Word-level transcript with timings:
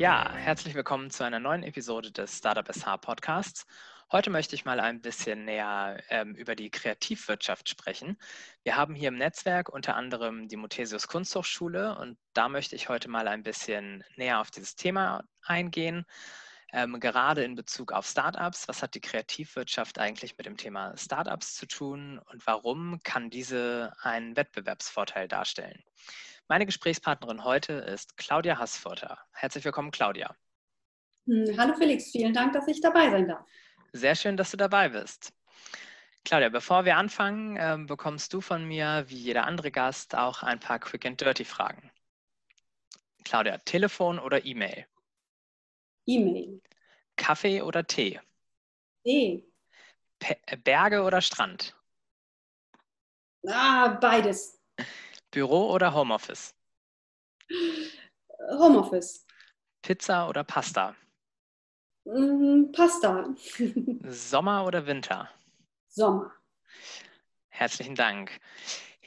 Ja, 0.00 0.32
herzlich 0.32 0.74
willkommen 0.74 1.10
zu 1.10 1.24
einer 1.24 1.40
neuen 1.40 1.62
Episode 1.62 2.10
des 2.10 2.38
Startup 2.38 2.66
SH 2.66 2.96
Podcasts. 3.02 3.66
Heute 4.10 4.30
möchte 4.30 4.54
ich 4.54 4.64
mal 4.64 4.80
ein 4.80 5.02
bisschen 5.02 5.44
näher 5.44 6.02
ähm, 6.08 6.34
über 6.36 6.56
die 6.56 6.70
Kreativwirtschaft 6.70 7.68
sprechen. 7.68 8.16
Wir 8.62 8.76
haben 8.76 8.94
hier 8.94 9.08
im 9.08 9.18
Netzwerk 9.18 9.68
unter 9.68 9.96
anderem 9.96 10.48
die 10.48 10.56
Muthesius 10.56 11.06
Kunsthochschule 11.06 11.98
und 11.98 12.16
da 12.32 12.48
möchte 12.48 12.76
ich 12.76 12.88
heute 12.88 13.10
mal 13.10 13.28
ein 13.28 13.42
bisschen 13.42 14.02
näher 14.16 14.40
auf 14.40 14.50
dieses 14.50 14.74
Thema 14.74 15.22
eingehen. 15.42 16.06
Ähm, 16.72 16.98
gerade 16.98 17.44
in 17.44 17.54
Bezug 17.54 17.92
auf 17.92 18.06
Startups, 18.06 18.68
was 18.68 18.82
hat 18.82 18.94
die 18.94 19.02
Kreativwirtschaft 19.02 19.98
eigentlich 19.98 20.38
mit 20.38 20.46
dem 20.46 20.56
Thema 20.56 20.96
Startups 20.96 21.56
zu 21.56 21.66
tun 21.66 22.18
und 22.30 22.46
warum 22.46 23.00
kann 23.02 23.28
diese 23.28 23.92
einen 24.00 24.34
Wettbewerbsvorteil 24.34 25.28
darstellen? 25.28 25.84
Meine 26.50 26.66
Gesprächspartnerin 26.66 27.44
heute 27.44 27.74
ist 27.74 28.16
Claudia 28.16 28.58
Hassfurter. 28.58 29.20
Herzlich 29.30 29.64
willkommen, 29.64 29.92
Claudia. 29.92 30.34
Hm, 31.26 31.56
hallo 31.56 31.74
Felix, 31.74 32.10
vielen 32.10 32.34
Dank, 32.34 32.54
dass 32.54 32.66
ich 32.66 32.80
dabei 32.80 33.08
sein 33.08 33.28
darf. 33.28 33.46
Sehr 33.92 34.16
schön, 34.16 34.36
dass 34.36 34.50
du 34.50 34.56
dabei 34.56 34.88
bist. 34.88 35.32
Claudia, 36.24 36.48
bevor 36.48 36.84
wir 36.84 36.96
anfangen, 36.96 37.56
äh, 37.56 37.78
bekommst 37.86 38.32
du 38.34 38.40
von 38.40 38.64
mir, 38.64 39.04
wie 39.06 39.18
jeder 39.18 39.44
andere 39.44 39.70
Gast, 39.70 40.16
auch 40.16 40.42
ein 40.42 40.58
paar 40.58 40.80
Quick 40.80 41.06
and 41.06 41.20
Dirty 41.20 41.44
Fragen. 41.44 41.92
Claudia, 43.22 43.58
Telefon 43.58 44.18
oder 44.18 44.44
E-Mail? 44.44 44.86
E-Mail. 46.06 46.60
Kaffee 47.14 47.62
oder 47.62 47.86
Tee? 47.86 48.18
Tee. 49.04 49.46
Berge 50.64 51.04
oder 51.04 51.20
Strand? 51.20 51.76
Ah, 53.46 53.96
beides. 54.00 54.60
Büro 55.30 55.72
oder 55.72 55.94
Homeoffice? 55.94 56.54
Homeoffice. 58.58 59.26
Pizza 59.82 60.28
oder 60.28 60.44
Pasta? 60.44 60.94
Mm, 62.04 62.72
Pasta. 62.72 63.34
Sommer 64.04 64.64
oder 64.66 64.86
Winter? 64.86 65.28
Sommer. 65.88 66.32
Herzlichen 67.48 67.94
Dank. 67.94 68.40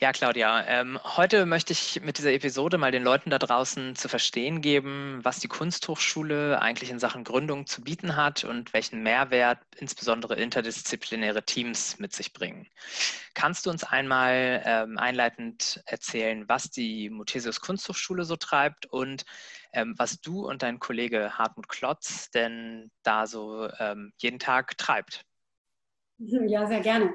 Ja, 0.04 0.12
Claudia, 0.12 0.68
ähm, 0.68 1.00
heute 1.02 1.46
möchte 1.46 1.72
ich 1.72 2.02
mit 2.02 2.18
dieser 2.18 2.34
Episode 2.34 2.78
mal 2.78 2.92
den 2.92 3.04
Leuten 3.04 3.30
da 3.30 3.40
draußen 3.40 3.96
zu 3.96 4.10
verstehen 4.10 4.60
geben, 4.60 5.22
was 5.24 5.40
die 5.40 5.48
Kunsthochschule 5.48 6.62
eigentlich 6.62 6.90
in 6.90 7.00
Sachen 7.00 7.24
Gründung 7.24 7.68
zu 7.68 7.82
bieten 7.82 8.18
hat 8.18 8.44
und 8.44 8.74
welchen 8.74 9.02
Mehrwert 9.02 9.60
insbesondere 9.78 10.36
interdisziplinäre 10.36 11.44
Teams 11.44 12.00
mit 12.00 12.12
sich 12.12 12.34
bringen. 12.34 12.68
Kannst 13.34 13.66
du 13.66 13.70
uns 13.70 13.86
einmal 13.86 14.62
ähm, 14.66 14.98
einleitend 14.98 15.82
erzählen, 15.86 16.50
was 16.50 16.70
die 16.70 17.10
Muthesius 17.10 17.62
Kunsthochschule 17.62 18.26
so 18.26 18.36
treibt 18.36 18.86
und 18.88 19.24
ähm, 19.72 19.96
was 19.98 20.20
du 20.20 20.46
und 20.46 20.64
dein 20.64 20.80
Kollege 20.80 21.38
Hartmut 21.38 21.70
Klotz 21.70 22.30
denn 22.30 22.92
da 23.04 23.26
so 23.26 23.70
ähm, 23.80 24.12
jeden 24.18 24.40
Tag 24.40 24.78
treibt? 24.78 25.24
Ja, 26.18 26.68
sehr 26.68 26.82
gerne. 26.82 27.14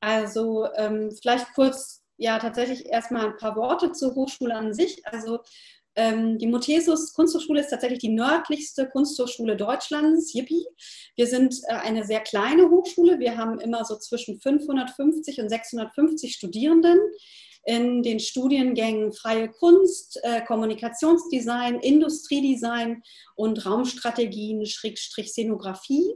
Also 0.00 0.68
ähm, 0.76 1.10
vielleicht 1.18 1.54
kurz 1.54 2.05
ja 2.16 2.38
tatsächlich 2.38 2.86
erstmal 2.86 3.26
ein 3.26 3.36
paar 3.36 3.56
Worte 3.56 3.92
zur 3.92 4.14
Hochschule 4.14 4.54
an 4.54 4.72
sich. 4.72 5.06
Also 5.06 5.40
ähm, 5.96 6.38
die 6.38 6.46
Muthesius 6.46 7.14
Kunsthochschule 7.14 7.60
ist 7.60 7.70
tatsächlich 7.70 8.00
die 8.00 8.10
nördlichste 8.10 8.86
Kunsthochschule 8.86 9.56
Deutschlands. 9.56 10.34
Yippie. 10.34 10.66
Wir 11.16 11.26
sind 11.26 11.58
äh, 11.68 11.74
eine 11.74 12.04
sehr 12.04 12.20
kleine 12.20 12.70
Hochschule. 12.70 13.18
Wir 13.18 13.36
haben 13.36 13.58
immer 13.58 13.84
so 13.84 13.96
zwischen 13.96 14.38
550 14.38 15.40
und 15.40 15.48
650 15.48 16.34
Studierenden 16.34 16.98
in 17.64 18.02
den 18.02 18.20
Studiengängen 18.20 19.12
Freie 19.12 19.48
Kunst, 19.50 20.20
äh, 20.22 20.42
Kommunikationsdesign, 20.42 21.80
Industriedesign 21.80 23.02
und 23.34 23.66
Raumstrategien, 23.66 24.66
Schrägstrich 24.66 25.30
Szenografie. 25.30 26.14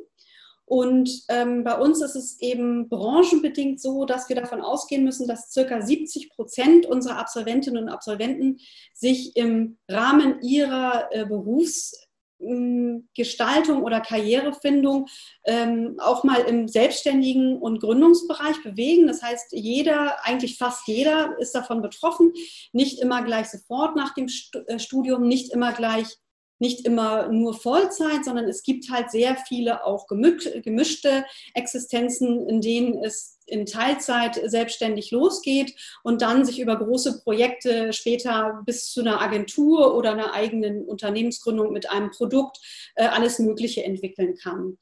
Und 0.71 1.25
ähm, 1.29 1.65
bei 1.65 1.77
uns 1.77 2.01
ist 2.01 2.15
es 2.15 2.41
eben 2.41 2.89
branchenbedingt 2.89 3.81
so, 3.81 4.05
dass 4.05 4.29
wir 4.29 4.37
davon 4.37 4.61
ausgehen 4.61 5.03
müssen, 5.03 5.27
dass 5.27 5.51
circa 5.51 5.83
70 5.83 6.31
Prozent 6.31 6.87
unserer 6.87 7.19
Absolventinnen 7.19 7.83
und 7.83 7.89
Absolventen 7.89 8.61
sich 8.95 9.35
im 9.35 9.79
Rahmen 9.91 10.41
ihrer 10.43 11.09
äh, 11.11 11.27
Berufsgestaltung 11.27 13.83
oder 13.83 14.01
Karrierefindung 14.01 15.09
ähm, 15.45 15.97
auch 15.99 16.23
mal 16.23 16.43
im 16.43 16.69
selbstständigen 16.69 17.59
und 17.59 17.81
Gründungsbereich 17.81 18.63
bewegen. 18.63 19.09
Das 19.09 19.25
heißt, 19.25 19.47
jeder, 19.51 20.25
eigentlich 20.25 20.57
fast 20.57 20.87
jeder 20.87 21.37
ist 21.41 21.53
davon 21.53 21.83
betroffen, 21.83 22.33
nicht 22.73 23.01
immer 23.01 23.25
gleich 23.25 23.51
sofort 23.51 23.97
nach 23.97 24.15
dem 24.15 24.29
äh, 24.69 24.79
Studium, 24.79 25.27
nicht 25.27 25.53
immer 25.53 25.73
gleich 25.73 26.17
nicht 26.61 26.87
immer 26.87 27.29
nur 27.29 27.55
Vollzeit, 27.55 28.25
sondern 28.25 28.45
es 28.45 28.63
gibt 28.63 28.91
halt 28.91 29.11
sehr 29.11 29.37
viele 29.49 29.85
auch 29.85 30.07
gemischte 30.07 31.25
Existenzen, 31.55 32.49
in 32.49 32.61
denen 32.61 33.03
es 33.03 33.39
in 33.47 33.67
Teilzeit 33.67 34.41
selbstständig 34.45 35.11
losgeht 35.11 35.75
und 36.05 36.23
dann 36.23 36.45
sich 36.45 36.61
über 36.61 36.77
große 36.77 37.23
Projekte 37.23 37.93
später 37.93 38.63
bis 38.65 38.93
zu 38.93 39.01
einer 39.01 39.21
Agentur 39.21 39.97
oder 39.97 40.13
einer 40.13 40.35
eigenen 40.35 40.85
Unternehmensgründung 40.85 41.73
mit 41.73 41.91
einem 41.91 42.11
Produkt 42.11 42.59
äh, 42.95 43.07
alles 43.07 43.39
Mögliche 43.39 43.83
entwickeln 43.83 44.37
kann. 44.37 44.79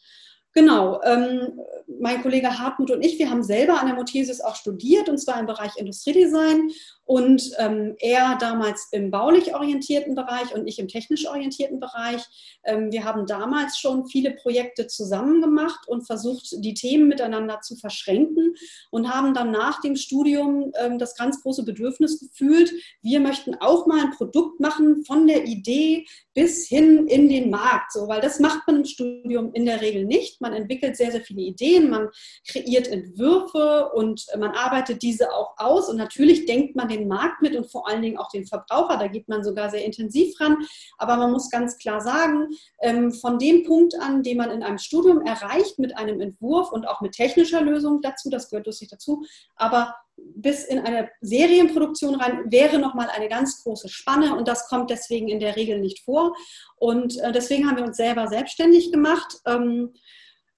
Genau, 0.55 1.01
ähm, 1.05 1.61
mein 2.01 2.21
Kollege 2.21 2.59
Hartmut 2.59 2.91
und 2.91 3.05
ich, 3.05 3.19
wir 3.19 3.31
haben 3.31 3.45
selber 3.45 3.79
an 3.79 3.87
der 3.87 3.95
Mothesis 3.95 4.41
auch 4.41 4.57
studiert 4.57 5.09
und 5.09 5.19
zwar 5.19 5.39
im 5.39 5.47
Bereich 5.47 5.77
Industriedesign 5.77 6.71
und 7.09 7.53
ähm, 7.57 7.97
er 8.01 8.37
damals 8.39 8.89
im 8.93 9.11
baulich 9.11 9.55
orientierten 9.55 10.15
Bereich 10.15 10.55
und 10.55 10.67
ich 10.67 10.79
im 10.79 10.89
technisch 10.89 11.27
orientierten 11.27 11.81
Bereich. 11.81 12.23
Ähm, 12.65 12.93
wir 12.93 13.05
haben 13.05 13.25
damals 13.25 13.79
schon 13.79 14.07
viele 14.07 14.33
Projekte 14.33 14.87
zusammen 14.89 15.41
gemacht 15.41 15.89
und 15.89 16.07
versucht, 16.07 16.49
die 16.59 16.75
Themen 16.75 17.09
miteinander 17.09 17.63
zu 17.63 17.77
verschränken 17.77 18.55
und 18.91 19.09
haben 19.09 19.33
dann 19.33 19.51
nach 19.51 19.81
dem 19.81 19.97
Studium 19.97 20.71
ähm, 20.79 20.99
das 20.99 21.17
ganz 21.17 21.43
große 21.43 21.65
Bedürfnis 21.65 22.21
gefühlt, 22.21 22.75
wir 23.01 23.21
möchten 23.21 23.55
auch 23.55 23.87
mal 23.87 24.01
ein 24.01 24.11
Produkt 24.11 24.61
machen 24.61 25.03
von 25.07 25.27
der 25.27 25.47
Idee 25.47 26.05
bis 26.35 26.69
hin 26.69 27.07
in 27.09 27.31
den 27.31 27.49
Markt, 27.49 27.91
so, 27.93 28.07
weil 28.07 28.21
das 28.21 28.39
macht 28.39 28.67
man 28.67 28.77
im 28.77 28.85
Studium 28.85 29.53
in 29.55 29.65
der 29.65 29.81
Regel 29.81 30.05
nicht. 30.05 30.43
Man 30.43 30.53
entwickelt 30.53 30.97
sehr, 30.97 31.11
sehr 31.11 31.23
viele 31.23 31.41
Ideen, 31.41 31.89
man 31.89 32.11
kreiert 32.47 32.87
Entwürfe 32.87 33.91
und 33.95 34.27
man 34.39 34.51
arbeitet 34.51 35.03
diese 35.03 35.33
auch 35.33 35.55
aus 35.57 35.89
und 35.89 35.97
natürlich 35.97 36.45
denkt 36.45 36.77
man 36.77 36.87
den 36.89 36.98
den 36.99 37.09
Markt 37.09 37.43
mit 37.43 37.57
und 37.57 37.71
vor 37.71 37.89
allen 37.89 38.03
Dingen 38.03 38.19
auch 38.19 38.31
den 38.31 38.47
Verbraucher. 38.47 38.97
Da 38.99 39.07
geht 39.07 39.29
man 39.29 39.45
sogar 39.45 39.71
sehr 39.71 39.85
intensiv 39.85 40.39
ran. 40.41 40.57
Aber 40.99 41.17
man 41.17 41.33
muss 41.33 41.51
ganz 41.51 41.79
klar 41.79 42.01
sagen, 42.01 42.49
ähm, 42.81 43.13
von 43.13 43.39
dem 43.39 43.65
Punkt 43.65 43.95
an, 44.01 44.23
den 44.23 44.37
man 44.37 44.51
in 44.51 44.63
einem 44.63 44.79
Studium 44.79 45.23
erreicht 45.23 45.79
mit 45.79 45.97
einem 45.97 46.21
Entwurf 46.21 46.73
und 46.73 46.87
auch 46.87 47.01
mit 47.01 47.13
technischer 47.13 47.63
Lösung 47.63 48.01
dazu, 48.03 48.31
das 48.31 48.51
gehört 48.51 48.67
lustig 48.67 48.89
dazu, 48.91 49.25
aber 49.57 49.95
bis 50.35 50.65
in 50.65 50.81
eine 50.81 51.11
Serienproduktion 51.21 52.17
rein 52.17 52.51
wäre 52.51 52.79
nochmal 52.79 53.09
eine 53.11 53.29
ganz 53.29 53.63
große 53.63 53.89
Spanne 53.89 54.35
und 54.35 54.49
das 54.49 54.69
kommt 54.69 54.91
deswegen 54.91 55.29
in 55.29 55.41
der 55.41 55.57
Regel 55.57 55.81
nicht 55.81 56.01
vor. 56.05 56.35
Und 56.77 57.19
äh, 57.19 57.33
deswegen 57.33 57.69
haben 57.69 57.77
wir 57.77 57.85
uns 57.85 57.97
selber 57.97 58.29
selbstständig 58.29 58.93
gemacht 58.93 59.41
ähm, 59.47 59.95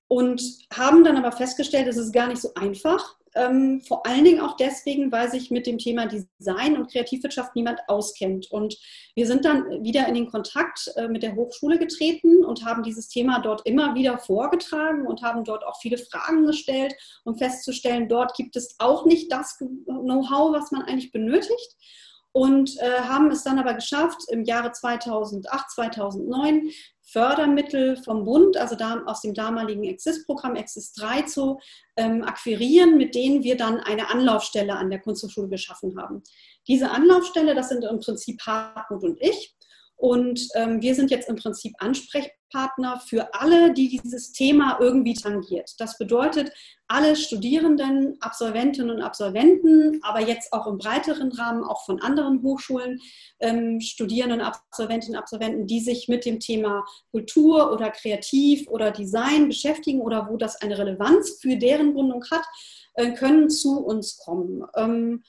und 0.08 0.42
haben 0.72 1.04
dann 1.04 1.16
aber 1.16 1.32
festgestellt, 1.32 1.88
es 1.88 1.96
ist 1.96 2.12
gar 2.12 2.26
nicht 2.28 2.40
so 2.40 2.52
einfach, 2.54 3.16
ähm, 3.34 3.80
vor 3.82 4.06
allen 4.06 4.24
Dingen 4.24 4.40
auch 4.40 4.56
deswegen, 4.56 5.12
weil 5.12 5.30
sich 5.30 5.50
mit 5.50 5.66
dem 5.66 5.78
Thema 5.78 6.06
Design 6.06 6.76
und 6.76 6.90
Kreativwirtschaft 6.90 7.54
niemand 7.54 7.80
auskennt. 7.88 8.50
Und 8.50 8.76
wir 9.14 9.26
sind 9.26 9.44
dann 9.44 9.84
wieder 9.84 10.06
in 10.08 10.14
den 10.14 10.30
Kontakt 10.30 10.90
äh, 10.96 11.08
mit 11.08 11.22
der 11.22 11.36
Hochschule 11.36 11.78
getreten 11.78 12.44
und 12.44 12.64
haben 12.64 12.82
dieses 12.82 13.08
Thema 13.08 13.40
dort 13.40 13.66
immer 13.66 13.94
wieder 13.94 14.18
vorgetragen 14.18 15.06
und 15.06 15.22
haben 15.22 15.44
dort 15.44 15.64
auch 15.64 15.80
viele 15.80 15.98
Fragen 15.98 16.46
gestellt, 16.46 16.94
um 17.24 17.36
festzustellen, 17.36 18.08
dort 18.08 18.34
gibt 18.34 18.56
es 18.56 18.76
auch 18.78 19.04
nicht 19.04 19.30
das 19.30 19.58
Know-how, 19.58 20.52
was 20.52 20.70
man 20.72 20.82
eigentlich 20.82 21.12
benötigt 21.12 21.76
und 22.32 22.78
äh, 22.78 23.00
haben 23.00 23.30
es 23.30 23.42
dann 23.42 23.58
aber 23.58 23.74
geschafft, 23.74 24.22
im 24.28 24.44
Jahre 24.44 24.72
2008, 24.72 25.70
2009 25.70 26.70
Fördermittel 27.12 27.96
vom 27.96 28.24
Bund, 28.24 28.56
also 28.56 28.76
da, 28.76 29.02
aus 29.06 29.20
dem 29.22 29.34
damaligen 29.34 29.84
Exist-Programm 29.84 30.56
Exist 30.56 31.00
3 31.00 31.22
zu 31.22 31.58
ähm, 31.96 32.22
akquirieren, 32.22 32.96
mit 32.96 33.14
denen 33.14 33.42
wir 33.42 33.56
dann 33.56 33.80
eine 33.80 34.10
Anlaufstelle 34.10 34.74
an 34.74 34.90
der 34.90 35.00
Kunsthochschule 35.00 35.48
geschaffen 35.48 36.00
haben. 36.00 36.22
Diese 36.68 36.90
Anlaufstelle, 36.90 37.54
das 37.54 37.68
sind 37.68 37.84
im 37.84 37.98
Prinzip 38.00 38.40
Hartmut 38.42 39.02
und 39.02 39.20
ich. 39.20 39.56
Und 40.00 40.48
ähm, 40.54 40.80
wir 40.80 40.94
sind 40.94 41.10
jetzt 41.10 41.28
im 41.28 41.36
Prinzip 41.36 41.74
Ansprechpartner 41.78 43.02
für 43.06 43.34
alle, 43.34 43.74
die 43.74 43.88
dieses 43.88 44.32
Thema 44.32 44.78
irgendwie 44.80 45.12
tangiert. 45.12 45.74
Das 45.78 45.98
bedeutet, 45.98 46.50
alle 46.88 47.16
Studierenden, 47.16 48.16
Absolventinnen 48.20 48.96
und 48.96 49.02
Absolventen, 49.02 50.00
aber 50.02 50.20
jetzt 50.20 50.54
auch 50.54 50.66
im 50.66 50.78
breiteren 50.78 51.30
Rahmen 51.32 51.64
auch 51.64 51.84
von 51.84 52.00
anderen 52.00 52.42
Hochschulen, 52.42 52.98
ähm, 53.40 53.78
Studierenden, 53.82 54.40
Absolventinnen 54.40 55.16
und 55.16 55.22
Absolventen, 55.22 55.66
die 55.66 55.80
sich 55.80 56.08
mit 56.08 56.24
dem 56.24 56.40
Thema 56.40 56.82
Kultur 57.10 57.70
oder 57.70 57.90
Kreativ 57.90 58.68
oder 58.68 58.92
Design 58.92 59.48
beschäftigen 59.48 60.00
oder 60.00 60.30
wo 60.30 60.38
das 60.38 60.56
eine 60.62 60.78
Relevanz 60.78 61.40
für 61.42 61.56
deren 61.56 61.92
Gründung 61.92 62.24
hat, 62.30 62.46
äh, 62.94 63.12
können 63.12 63.50
zu 63.50 63.84
uns 63.84 64.16
kommen. 64.16 64.64
Ähm, 64.76 65.22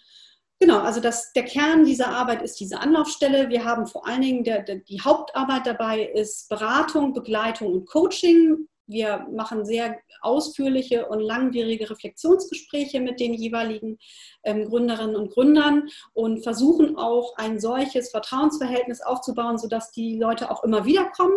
Genau, 0.62 0.78
also 0.82 1.02
das, 1.02 1.34
der 1.34 1.44
Kern 1.44 1.86
dieser 1.86 2.10
Arbeit 2.10 2.44
ist 2.44 2.60
diese 2.60 2.80
Anlaufstelle. 2.80 3.50
Wir 3.50 3.66
haben 3.66 3.88
vor 3.88 4.08
allen 4.08 4.22
Dingen, 4.22 4.44
der, 4.44 4.62
der, 4.62 4.76
die 4.76 5.02
Hauptarbeit 5.02 5.66
dabei 5.66 6.04
ist 6.04 6.50
Beratung, 6.50 7.14
Begleitung 7.14 7.74
und 7.74 7.88
Coaching 7.88 8.68
wir 8.92 9.26
machen 9.32 9.66
sehr 9.66 10.00
ausführliche 10.22 11.08
und 11.08 11.20
langwierige 11.20 11.90
Reflexionsgespräche 11.90 13.00
mit 13.00 13.20
den 13.20 13.34
jeweiligen 13.34 13.98
ähm, 14.44 14.66
Gründerinnen 14.66 15.16
und 15.16 15.32
Gründern 15.32 15.90
und 16.14 16.44
versuchen 16.44 16.98
auch 16.98 17.36
ein 17.38 17.60
solches 17.60 18.12
Vertrauensverhältnis 18.12 19.02
aufzubauen, 19.02 19.58
sodass 19.58 19.92
die 19.92 20.18
Leute 20.18 20.52
auch 20.52 20.64
immer 20.64 20.86
wieder 20.86 21.06
kommen, 21.16 21.36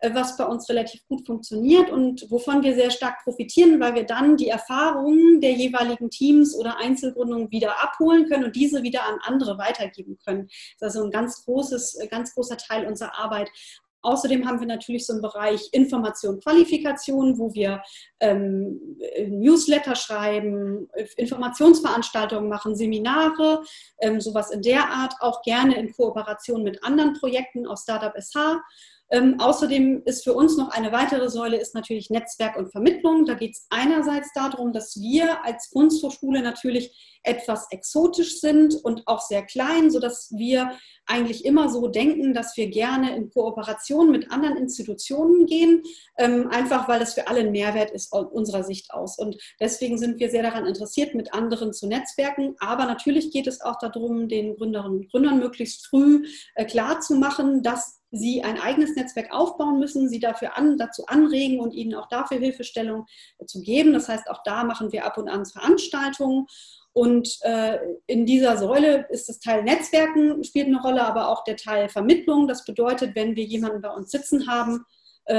äh, 0.00 0.14
was 0.14 0.36
bei 0.36 0.44
uns 0.44 0.68
relativ 0.68 1.06
gut 1.08 1.26
funktioniert 1.26 1.90
und 1.90 2.30
wovon 2.30 2.62
wir 2.62 2.74
sehr 2.74 2.90
stark 2.90 3.22
profitieren, 3.24 3.80
weil 3.80 3.94
wir 3.94 4.04
dann 4.04 4.36
die 4.36 4.48
Erfahrungen 4.48 5.40
der 5.40 5.52
jeweiligen 5.52 6.10
Teams 6.10 6.56
oder 6.56 6.78
Einzelgründungen 6.78 7.50
wieder 7.50 7.82
abholen 7.82 8.28
können 8.28 8.44
und 8.44 8.56
diese 8.56 8.82
wieder 8.82 9.06
an 9.06 9.18
andere 9.22 9.58
weitergeben 9.58 10.18
können. 10.24 10.48
Das 10.78 10.94
ist 10.94 10.96
also 10.96 11.04
ein 11.04 11.10
ganz 11.10 11.44
großes, 11.44 11.98
ganz 12.10 12.34
großer 12.34 12.56
Teil 12.56 12.86
unserer 12.86 13.18
Arbeit, 13.18 13.50
Außerdem 14.02 14.46
haben 14.46 14.60
wir 14.60 14.66
natürlich 14.66 15.06
so 15.06 15.12
einen 15.12 15.22
Bereich 15.22 15.68
Information, 15.72 16.40
Qualifikation, 16.40 17.38
wo 17.38 17.52
wir 17.54 17.82
ähm, 18.20 18.98
Newsletter 19.28 19.94
schreiben, 19.94 20.88
Informationsveranstaltungen 21.16 22.48
machen, 22.48 22.74
Seminare, 22.74 23.62
ähm, 24.00 24.20
sowas 24.20 24.50
in 24.50 24.62
der 24.62 24.90
Art, 24.90 25.14
auch 25.20 25.42
gerne 25.42 25.76
in 25.78 25.92
Kooperation 25.92 26.62
mit 26.62 26.82
anderen 26.84 27.14
Projekten 27.14 27.66
aus 27.66 27.82
Startup 27.82 28.14
SH. 28.20 28.60
Ähm, 29.12 29.38
außerdem 29.38 30.02
ist 30.06 30.24
für 30.24 30.32
uns 30.32 30.56
noch 30.56 30.70
eine 30.70 30.90
weitere 30.90 31.28
Säule 31.28 31.58
ist 31.58 31.74
natürlich 31.74 32.08
Netzwerk 32.08 32.56
und 32.56 32.72
Vermittlung. 32.72 33.26
Da 33.26 33.34
geht 33.34 33.52
es 33.52 33.66
einerseits 33.68 34.32
darum, 34.34 34.72
dass 34.72 34.96
wir 34.98 35.44
als 35.44 35.68
Kunsthochschule 35.70 36.42
natürlich 36.42 37.18
etwas 37.22 37.66
exotisch 37.70 38.40
sind 38.40 38.74
und 38.82 39.06
auch 39.06 39.20
sehr 39.20 39.42
klein, 39.42 39.90
sodass 39.90 40.32
wir 40.34 40.72
eigentlich 41.06 41.44
immer 41.44 41.68
so 41.68 41.88
denken, 41.88 42.32
dass 42.32 42.56
wir 42.56 42.68
gerne 42.68 43.14
in 43.14 43.30
Kooperation 43.30 44.10
mit 44.10 44.32
anderen 44.32 44.56
Institutionen 44.56 45.44
gehen, 45.46 45.82
ähm, 46.18 46.48
einfach 46.48 46.88
weil 46.88 47.02
es 47.02 47.14
für 47.14 47.28
alle 47.28 47.40
ein 47.40 47.52
Mehrwert 47.52 47.90
ist 47.90 48.12
aus 48.12 48.26
unserer 48.32 48.64
Sicht 48.64 48.92
aus. 48.92 49.18
Und 49.18 49.36
deswegen 49.60 49.98
sind 49.98 50.20
wir 50.20 50.30
sehr 50.30 50.42
daran 50.42 50.66
interessiert, 50.66 51.14
mit 51.14 51.34
anderen 51.34 51.74
zu 51.74 51.86
netzwerken. 51.86 52.54
Aber 52.60 52.86
natürlich 52.86 53.30
geht 53.30 53.46
es 53.46 53.60
auch 53.60 53.78
darum, 53.78 54.28
den 54.28 54.56
Gründerinnen 54.56 55.00
und 55.00 55.10
Gründern 55.10 55.38
möglichst 55.38 55.86
früh 55.86 56.26
äh, 56.54 56.64
klarzumachen, 56.64 57.62
dass 57.62 58.01
sie 58.12 58.42
ein 58.42 58.60
eigenes 58.60 58.94
Netzwerk 58.94 59.32
aufbauen 59.32 59.80
müssen, 59.80 60.08
sie 60.08 60.20
dafür 60.20 60.56
an, 60.56 60.76
dazu 60.76 61.06
anregen 61.06 61.60
und 61.60 61.72
ihnen 61.72 61.94
auch 61.94 62.08
dafür 62.08 62.38
Hilfestellung 62.38 63.06
äh, 63.38 63.46
zu 63.46 63.62
geben. 63.62 63.92
Das 63.92 64.08
heißt, 64.08 64.30
auch 64.30 64.42
da 64.44 64.62
machen 64.64 64.92
wir 64.92 65.04
ab 65.04 65.18
und 65.18 65.28
an 65.28 65.46
Veranstaltungen. 65.46 66.46
Und 66.92 67.38
äh, 67.40 67.78
in 68.06 68.26
dieser 68.26 68.58
Säule 68.58 69.06
ist 69.08 69.30
das 69.30 69.40
Teil 69.40 69.62
Netzwerken, 69.64 70.44
spielt 70.44 70.66
eine 70.66 70.82
Rolle, 70.82 71.02
aber 71.02 71.28
auch 71.28 71.42
der 71.44 71.56
Teil 71.56 71.88
Vermittlung. 71.88 72.46
Das 72.46 72.66
bedeutet, 72.66 73.14
wenn 73.14 73.34
wir 73.34 73.44
jemanden 73.44 73.80
bei 73.80 73.88
uns 73.88 74.10
sitzen 74.10 74.46
haben, 74.46 74.84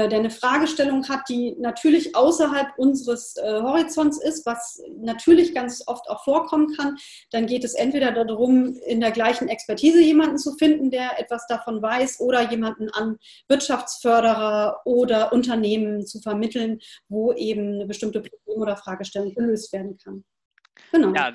der 0.08 0.18
eine 0.18 0.30
Fragestellung 0.30 1.08
hat, 1.08 1.28
die 1.28 1.56
natürlich 1.58 2.16
außerhalb 2.16 2.68
unseres 2.78 3.36
äh, 3.36 3.60
Horizonts 3.60 4.22
ist, 4.22 4.46
was 4.46 4.82
natürlich 4.96 5.54
ganz 5.54 5.82
oft 5.86 6.08
auch 6.08 6.24
vorkommen 6.24 6.74
kann, 6.74 6.96
dann 7.30 7.46
geht 7.46 7.64
es 7.64 7.74
entweder 7.74 8.12
darum, 8.12 8.76
in 8.86 9.00
der 9.00 9.10
gleichen 9.10 9.48
Expertise 9.48 10.00
jemanden 10.00 10.38
zu 10.38 10.54
finden, 10.54 10.90
der 10.90 11.20
etwas 11.20 11.46
davon 11.46 11.82
weiß, 11.82 12.20
oder 12.20 12.50
jemanden 12.50 12.88
an 12.90 13.18
Wirtschaftsförderer 13.48 14.80
oder 14.84 15.32
Unternehmen 15.32 16.06
zu 16.06 16.20
vermitteln, 16.20 16.78
wo 17.08 17.32
eben 17.32 17.74
eine 17.74 17.86
bestimmte 17.86 18.20
Problem 18.20 18.62
oder 18.62 18.76
Fragestellung 18.76 19.34
gelöst 19.34 19.72
werden 19.72 19.98
kann. 20.02 20.24
Genau. 20.92 21.12
Ja, 21.14 21.32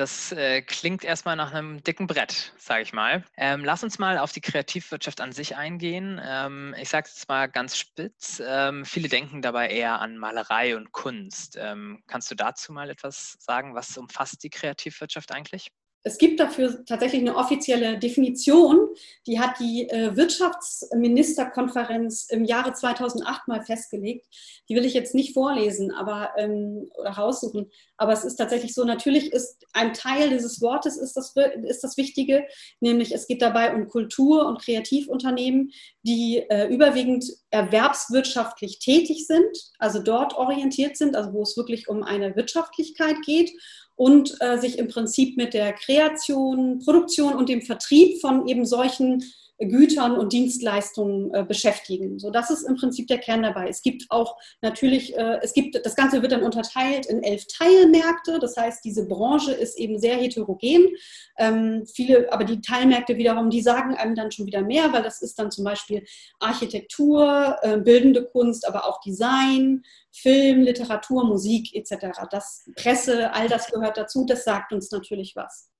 das 0.00 0.32
äh, 0.32 0.62
klingt 0.62 1.04
erstmal 1.04 1.36
nach 1.36 1.52
einem 1.52 1.82
dicken 1.84 2.06
Brett, 2.06 2.54
sage 2.56 2.82
ich 2.82 2.92
mal. 2.94 3.22
Ähm, 3.36 3.64
lass 3.64 3.84
uns 3.84 3.98
mal 3.98 4.16
auf 4.18 4.32
die 4.32 4.40
Kreativwirtschaft 4.40 5.20
an 5.20 5.32
sich 5.32 5.56
eingehen. 5.56 6.18
Ähm, 6.24 6.74
ich 6.80 6.88
sage 6.88 7.08
es 7.14 7.28
mal 7.28 7.46
ganz 7.48 7.76
spitz. 7.76 8.42
Ähm, 8.44 8.86
viele 8.86 9.08
denken 9.08 9.42
dabei 9.42 9.68
eher 9.68 10.00
an 10.00 10.16
Malerei 10.16 10.74
und 10.76 10.92
Kunst. 10.92 11.58
Ähm, 11.60 12.02
kannst 12.06 12.30
du 12.30 12.34
dazu 12.34 12.72
mal 12.72 12.88
etwas 12.88 13.36
sagen? 13.40 13.74
Was 13.74 13.96
umfasst 13.98 14.42
die 14.42 14.50
Kreativwirtschaft 14.50 15.32
eigentlich? 15.32 15.70
Es 16.02 16.16
gibt 16.16 16.40
dafür 16.40 16.82
tatsächlich 16.86 17.20
eine 17.20 17.36
offizielle 17.36 17.98
Definition, 17.98 18.88
die 19.26 19.38
hat 19.38 19.60
die 19.60 19.86
äh, 19.90 20.16
Wirtschaftsministerkonferenz 20.16 22.28
im 22.30 22.44
Jahre 22.44 22.72
2008 22.72 23.48
mal 23.48 23.60
festgelegt. 23.62 24.26
Die 24.68 24.76
will 24.76 24.86
ich 24.86 24.94
jetzt 24.94 25.14
nicht 25.14 25.34
vorlesen 25.34 25.92
aber, 25.92 26.30
ähm, 26.38 26.90
oder 26.98 27.10
raussuchen, 27.10 27.70
aber 27.98 28.14
es 28.14 28.24
ist 28.24 28.36
tatsächlich 28.36 28.72
so, 28.72 28.84
natürlich 28.84 29.30
ist 29.32 29.66
ein 29.74 29.92
Teil 29.92 30.30
dieses 30.30 30.62
Wortes 30.62 30.96
ist 30.96 31.16
das, 31.16 31.34
ist 31.64 31.84
das 31.84 31.98
Wichtige, 31.98 32.46
nämlich 32.80 33.12
es 33.12 33.26
geht 33.26 33.42
dabei 33.42 33.74
um 33.74 33.88
Kultur- 33.88 34.46
und 34.46 34.62
Kreativunternehmen, 34.62 35.72
die 36.02 36.38
äh, 36.48 36.68
überwiegend 36.68 37.26
erwerbswirtschaftlich 37.50 38.78
tätig 38.78 39.26
sind, 39.26 39.54
also 39.78 40.02
dort 40.02 40.32
orientiert 40.34 40.96
sind, 40.96 41.14
also 41.14 41.34
wo 41.34 41.42
es 41.42 41.58
wirklich 41.58 41.88
um 41.88 42.02
eine 42.02 42.34
Wirtschaftlichkeit 42.36 43.16
geht 43.26 43.52
und 44.00 44.34
äh, 44.40 44.56
sich 44.56 44.78
im 44.78 44.88
Prinzip 44.88 45.36
mit 45.36 45.52
der 45.52 45.74
Kreation, 45.74 46.78
Produktion 46.78 47.34
und 47.34 47.50
dem 47.50 47.60
Vertrieb 47.60 48.18
von 48.22 48.48
eben 48.48 48.64
solchen 48.64 49.22
Gütern 49.58 50.16
und 50.16 50.32
Dienstleistungen 50.32 51.34
äh, 51.34 51.44
beschäftigen. 51.44 52.18
So, 52.18 52.30
das 52.30 52.50
ist 52.50 52.62
im 52.62 52.76
Prinzip 52.76 53.08
der 53.08 53.18
Kern 53.18 53.42
dabei. 53.42 53.68
Es 53.68 53.82
gibt 53.82 54.06
auch 54.08 54.38
natürlich, 54.62 55.14
äh, 55.18 55.38
es 55.42 55.52
gibt, 55.52 55.84
das 55.84 55.96
Ganze 55.96 56.22
wird 56.22 56.32
dann 56.32 56.42
unterteilt 56.42 57.04
in 57.04 57.22
elf 57.22 57.44
Teilmärkte. 57.46 58.38
Das 58.38 58.56
heißt, 58.56 58.82
diese 58.82 59.06
Branche 59.06 59.52
ist 59.52 59.78
eben 59.78 59.98
sehr 59.98 60.16
heterogen. 60.16 60.88
Ähm, 61.36 61.84
viele, 61.84 62.32
aber 62.32 62.44
die 62.44 62.62
Teilmärkte 62.62 63.18
wiederum, 63.18 63.50
die 63.50 63.60
sagen 63.60 63.94
einem 63.96 64.14
dann 64.14 64.32
schon 64.32 64.46
wieder 64.46 64.62
mehr, 64.62 64.94
weil 64.94 65.02
das 65.02 65.20
ist 65.20 65.38
dann 65.38 65.50
zum 65.50 65.64
Beispiel 65.64 66.04
Architektur, 66.38 67.56
äh, 67.60 67.76
bildende 67.76 68.24
Kunst, 68.24 68.66
aber 68.66 68.86
auch 68.86 69.00
Design, 69.02 69.82
Film, 70.12 70.62
Literatur, 70.62 71.24
Musik 71.24 71.74
etc. 71.74 72.26
Das 72.30 72.68
Presse, 72.76 73.32
all 73.32 73.48
das 73.48 73.70
gehört 73.70 73.96
dazu. 73.96 74.26
Das 74.26 74.44
sagt 74.44 74.72
uns 74.72 74.90
natürlich 74.90 75.34
was. 75.36 75.70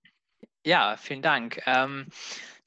Ja, 0.64 0.96
vielen 0.96 1.22
Dank. 1.22 1.60
Ähm, 1.66 2.06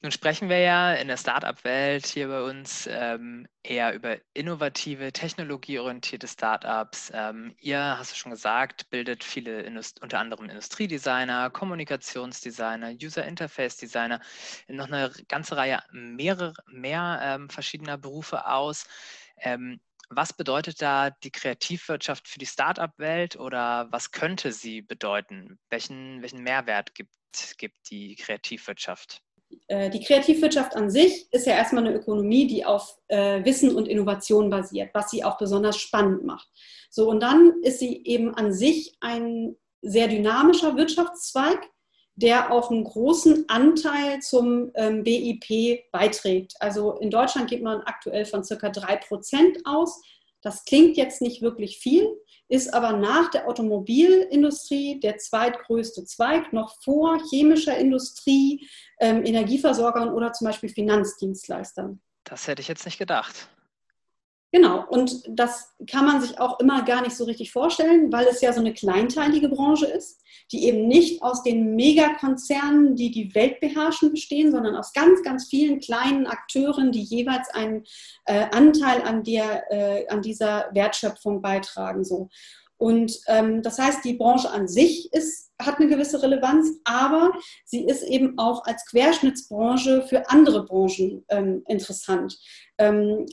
nun 0.04 0.10
sprechen 0.10 0.50
wir 0.50 0.58
ja 0.58 0.92
in 0.92 1.08
der 1.08 1.16
Startup-Welt 1.16 2.04
hier 2.04 2.28
bei 2.28 2.42
uns 2.42 2.86
ähm, 2.92 3.48
eher 3.62 3.94
über 3.94 4.18
innovative, 4.34 5.12
technologieorientierte 5.12 6.28
Startups. 6.28 7.10
Ähm, 7.14 7.54
ihr, 7.58 7.78
hast 7.80 8.12
du 8.12 8.16
schon 8.16 8.32
gesagt, 8.32 8.90
bildet 8.90 9.24
viele, 9.24 9.62
Indust 9.62 10.02
unter 10.02 10.18
anderem 10.18 10.50
Industriedesigner, 10.50 11.48
Kommunikationsdesigner, 11.48 12.90
User-Interface-Designer, 13.02 14.20
noch 14.68 14.88
eine 14.88 15.10
ganze 15.28 15.56
Reihe 15.56 15.80
mehrere, 15.90 16.52
mehr 16.66 17.20
ähm, 17.22 17.48
verschiedener 17.48 17.96
Berufe 17.96 18.46
aus. 18.46 18.86
Was 20.14 20.32
bedeutet 20.32 20.80
da 20.80 21.10
die 21.10 21.30
Kreativwirtschaft 21.30 22.28
für 22.28 22.38
die 22.38 22.46
Startup-Welt 22.46 23.36
oder 23.36 23.88
was 23.90 24.10
könnte 24.10 24.52
sie 24.52 24.82
bedeuten? 24.82 25.58
Welchen, 25.70 26.22
welchen 26.22 26.42
Mehrwert 26.42 26.94
gibt, 26.94 27.10
gibt 27.58 27.90
die 27.90 28.16
Kreativwirtschaft? 28.16 29.20
Äh, 29.68 29.90
die 29.90 30.02
Kreativwirtschaft 30.02 30.76
an 30.76 30.90
sich 30.90 31.32
ist 31.32 31.46
ja 31.46 31.54
erstmal 31.54 31.86
eine 31.86 31.96
Ökonomie, 31.96 32.46
die 32.46 32.64
auf 32.64 32.98
äh, 33.08 33.44
Wissen 33.44 33.74
und 33.74 33.88
Innovation 33.88 34.50
basiert, 34.50 34.90
was 34.94 35.10
sie 35.10 35.24
auch 35.24 35.38
besonders 35.38 35.78
spannend 35.78 36.24
macht. 36.24 36.48
So, 36.90 37.08
und 37.08 37.20
dann 37.20 37.54
ist 37.62 37.78
sie 37.78 38.04
eben 38.04 38.34
an 38.34 38.52
sich 38.52 38.96
ein 39.00 39.56
sehr 39.82 40.08
dynamischer 40.08 40.76
Wirtschaftszweig, 40.76 41.68
der 42.16 42.52
auch 42.52 42.70
einen 42.70 42.84
großen 42.84 43.48
Anteil 43.48 44.20
zum 44.20 44.70
ähm, 44.74 45.02
BIP 45.02 45.90
beiträgt. 45.90 46.54
Also 46.60 46.92
in 46.98 47.10
Deutschland 47.10 47.50
geht 47.50 47.62
man 47.62 47.80
aktuell 47.82 48.24
von 48.24 48.44
circa 48.44 48.70
drei 48.70 48.96
Prozent 48.96 49.58
aus. 49.64 50.00
Das 50.40 50.64
klingt 50.64 50.96
jetzt 50.96 51.22
nicht 51.22 51.42
wirklich 51.42 51.78
viel, 51.78 52.06
ist 52.48 52.72
aber 52.72 52.92
nach 52.92 53.30
der 53.30 53.48
Automobilindustrie 53.48 55.00
der 55.00 55.16
zweitgrößte 55.16 56.04
Zweig, 56.04 56.52
noch 56.52 56.76
vor 56.82 57.18
chemischer 57.30 57.76
Industrie, 57.76 58.68
ähm, 59.00 59.24
Energieversorgern 59.24 60.10
oder 60.10 60.32
zum 60.32 60.46
Beispiel 60.46 60.68
Finanzdienstleistern. 60.68 62.00
Das 62.24 62.46
hätte 62.46 62.62
ich 62.62 62.68
jetzt 62.68 62.84
nicht 62.84 62.98
gedacht. 62.98 63.48
Genau, 64.54 64.84
und 64.88 65.24
das 65.26 65.74
kann 65.90 66.04
man 66.04 66.20
sich 66.20 66.38
auch 66.38 66.60
immer 66.60 66.84
gar 66.84 67.02
nicht 67.02 67.16
so 67.16 67.24
richtig 67.24 67.50
vorstellen, 67.50 68.12
weil 68.12 68.24
es 68.28 68.40
ja 68.40 68.52
so 68.52 68.60
eine 68.60 68.72
kleinteilige 68.72 69.48
Branche 69.48 69.86
ist, 69.86 70.22
die 70.52 70.68
eben 70.68 70.86
nicht 70.86 71.24
aus 71.24 71.42
den 71.42 71.74
Megakonzernen, 71.74 72.94
die 72.94 73.10
die 73.10 73.34
Welt 73.34 73.58
beherrschen, 73.58 74.12
bestehen, 74.12 74.52
sondern 74.52 74.76
aus 74.76 74.92
ganz, 74.92 75.24
ganz 75.24 75.48
vielen 75.48 75.80
kleinen 75.80 76.28
Akteuren, 76.28 76.92
die 76.92 77.02
jeweils 77.02 77.48
einen 77.52 77.82
äh, 78.26 78.46
Anteil 78.52 79.02
an, 79.02 79.24
der, 79.24 79.72
äh, 79.72 80.06
an 80.06 80.22
dieser 80.22 80.68
Wertschöpfung 80.72 81.42
beitragen. 81.42 82.04
So. 82.04 82.28
Und 82.76 83.18
ähm, 83.26 83.60
das 83.60 83.80
heißt, 83.80 84.04
die 84.04 84.14
Branche 84.14 84.52
an 84.52 84.68
sich 84.68 85.12
ist, 85.12 85.50
hat 85.60 85.80
eine 85.80 85.88
gewisse 85.88 86.22
Relevanz, 86.22 86.68
aber 86.84 87.32
sie 87.64 87.84
ist 87.84 88.04
eben 88.04 88.38
auch 88.38 88.64
als 88.66 88.86
Querschnittsbranche 88.86 90.02
für 90.08 90.30
andere 90.30 90.64
Branchen 90.64 91.24
ähm, 91.28 91.64
interessant. 91.66 92.38
Ähm, 92.78 93.26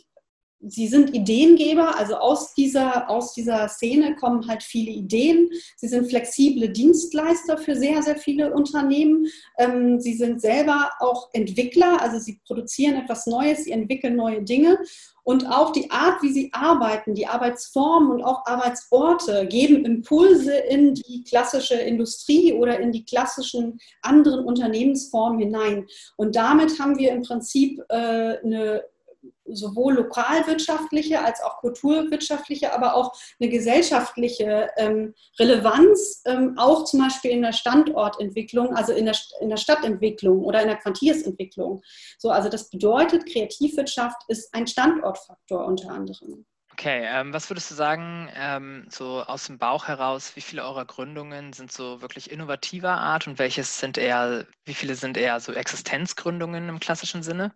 sie 0.63 0.87
sind 0.87 1.13
Ideengeber, 1.15 1.97
also 1.97 2.15
aus 2.15 2.53
dieser, 2.53 3.09
aus 3.09 3.33
dieser 3.33 3.67
Szene 3.67 4.15
kommen 4.15 4.47
halt 4.47 4.63
viele 4.63 4.91
Ideen. 4.91 5.49
Sie 5.77 5.87
sind 5.87 6.09
flexible 6.09 6.69
Dienstleister 6.69 7.57
für 7.57 7.75
sehr, 7.75 8.01
sehr 8.03 8.17
viele 8.17 8.53
Unternehmen. 8.53 9.27
Ähm, 9.57 9.99
sie 9.99 10.13
sind 10.13 10.41
selber 10.41 10.91
auch 10.99 11.29
Entwickler, 11.33 12.01
also 12.01 12.19
sie 12.19 12.39
produzieren 12.45 12.95
etwas 12.95 13.25
Neues, 13.27 13.63
sie 13.65 13.71
entwickeln 13.71 14.15
neue 14.15 14.43
Dinge. 14.43 14.79
Und 15.23 15.45
auch 15.45 15.71
die 15.71 15.89
Art, 15.91 16.23
wie 16.23 16.33
sie 16.33 16.49
arbeiten, 16.51 17.13
die 17.13 17.27
Arbeitsformen 17.27 18.11
und 18.11 18.23
auch 18.23 18.45
Arbeitsorte 18.45 19.45
geben 19.47 19.85
Impulse 19.85 20.55
in 20.55 20.95
die 20.95 21.23
klassische 21.23 21.75
Industrie 21.75 22.53
oder 22.53 22.79
in 22.79 22.91
die 22.91 23.05
klassischen 23.05 23.79
anderen 24.01 24.43
Unternehmensformen 24.43 25.39
hinein. 25.39 25.85
Und 26.17 26.35
damit 26.35 26.79
haben 26.79 26.97
wir 26.97 27.11
im 27.11 27.21
Prinzip 27.21 27.79
äh, 27.89 28.39
eine 28.43 28.83
sowohl 29.53 29.93
lokalwirtschaftliche 29.93 31.23
als 31.23 31.41
auch 31.41 31.57
kulturwirtschaftliche, 31.57 32.73
aber 32.73 32.95
auch 32.95 33.13
eine 33.39 33.49
gesellschaftliche 33.49 34.69
ähm, 34.77 35.13
Relevanz, 35.39 36.21
ähm, 36.25 36.55
auch 36.57 36.85
zum 36.85 37.01
Beispiel 37.01 37.31
in 37.31 37.41
der 37.41 37.53
Standortentwicklung, 37.53 38.75
also 38.75 38.93
in 38.93 39.05
der, 39.05 39.15
in 39.39 39.49
der 39.49 39.57
Stadtentwicklung 39.57 40.43
oder 40.43 40.61
in 40.61 40.67
der 40.67 40.77
Quartiersentwicklung. 40.77 41.81
So, 42.17 42.29
also 42.29 42.49
das 42.49 42.69
bedeutet, 42.69 43.25
Kreativwirtschaft 43.25 44.21
ist 44.27 44.53
ein 44.53 44.67
Standortfaktor 44.67 45.65
unter 45.65 45.89
anderem. 45.91 46.45
Okay, 46.73 47.05
ähm, 47.05 47.31
was 47.33 47.49
würdest 47.49 47.69
du 47.69 47.75
sagen, 47.75 48.29
ähm, 48.33 48.87
so 48.89 49.21
aus 49.21 49.45
dem 49.45 49.59
Bauch 49.59 49.87
heraus, 49.87 50.35
wie 50.35 50.41
viele 50.41 50.63
eurer 50.63 50.85
Gründungen 50.85 51.53
sind 51.53 51.71
so 51.71 52.01
wirklich 52.01 52.31
innovativer 52.31 52.97
Art 52.97 53.27
und 53.27 53.37
welches 53.37 53.79
sind 53.79 53.97
eher, 53.97 54.47
wie 54.65 54.73
viele 54.73 54.95
sind 54.95 55.17
eher 55.17 55.39
so 55.39 55.53
Existenzgründungen 55.53 56.69
im 56.69 56.79
klassischen 56.79 57.23
Sinne? 57.23 57.53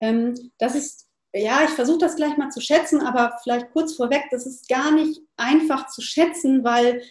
Ähm, 0.00 0.34
das 0.58 0.74
ist, 0.74 1.08
ja, 1.34 1.64
ich 1.64 1.70
versuche 1.70 1.98
das 1.98 2.16
gleich 2.16 2.36
mal 2.36 2.50
zu 2.50 2.60
schätzen, 2.60 3.00
aber 3.00 3.36
vielleicht 3.42 3.70
kurz 3.72 3.94
vorweg, 3.94 4.24
das 4.30 4.46
ist 4.46 4.68
gar 4.68 4.92
nicht 4.92 5.20
einfach 5.36 5.88
zu 5.88 6.00
schätzen, 6.00 6.64
weil 6.64 7.02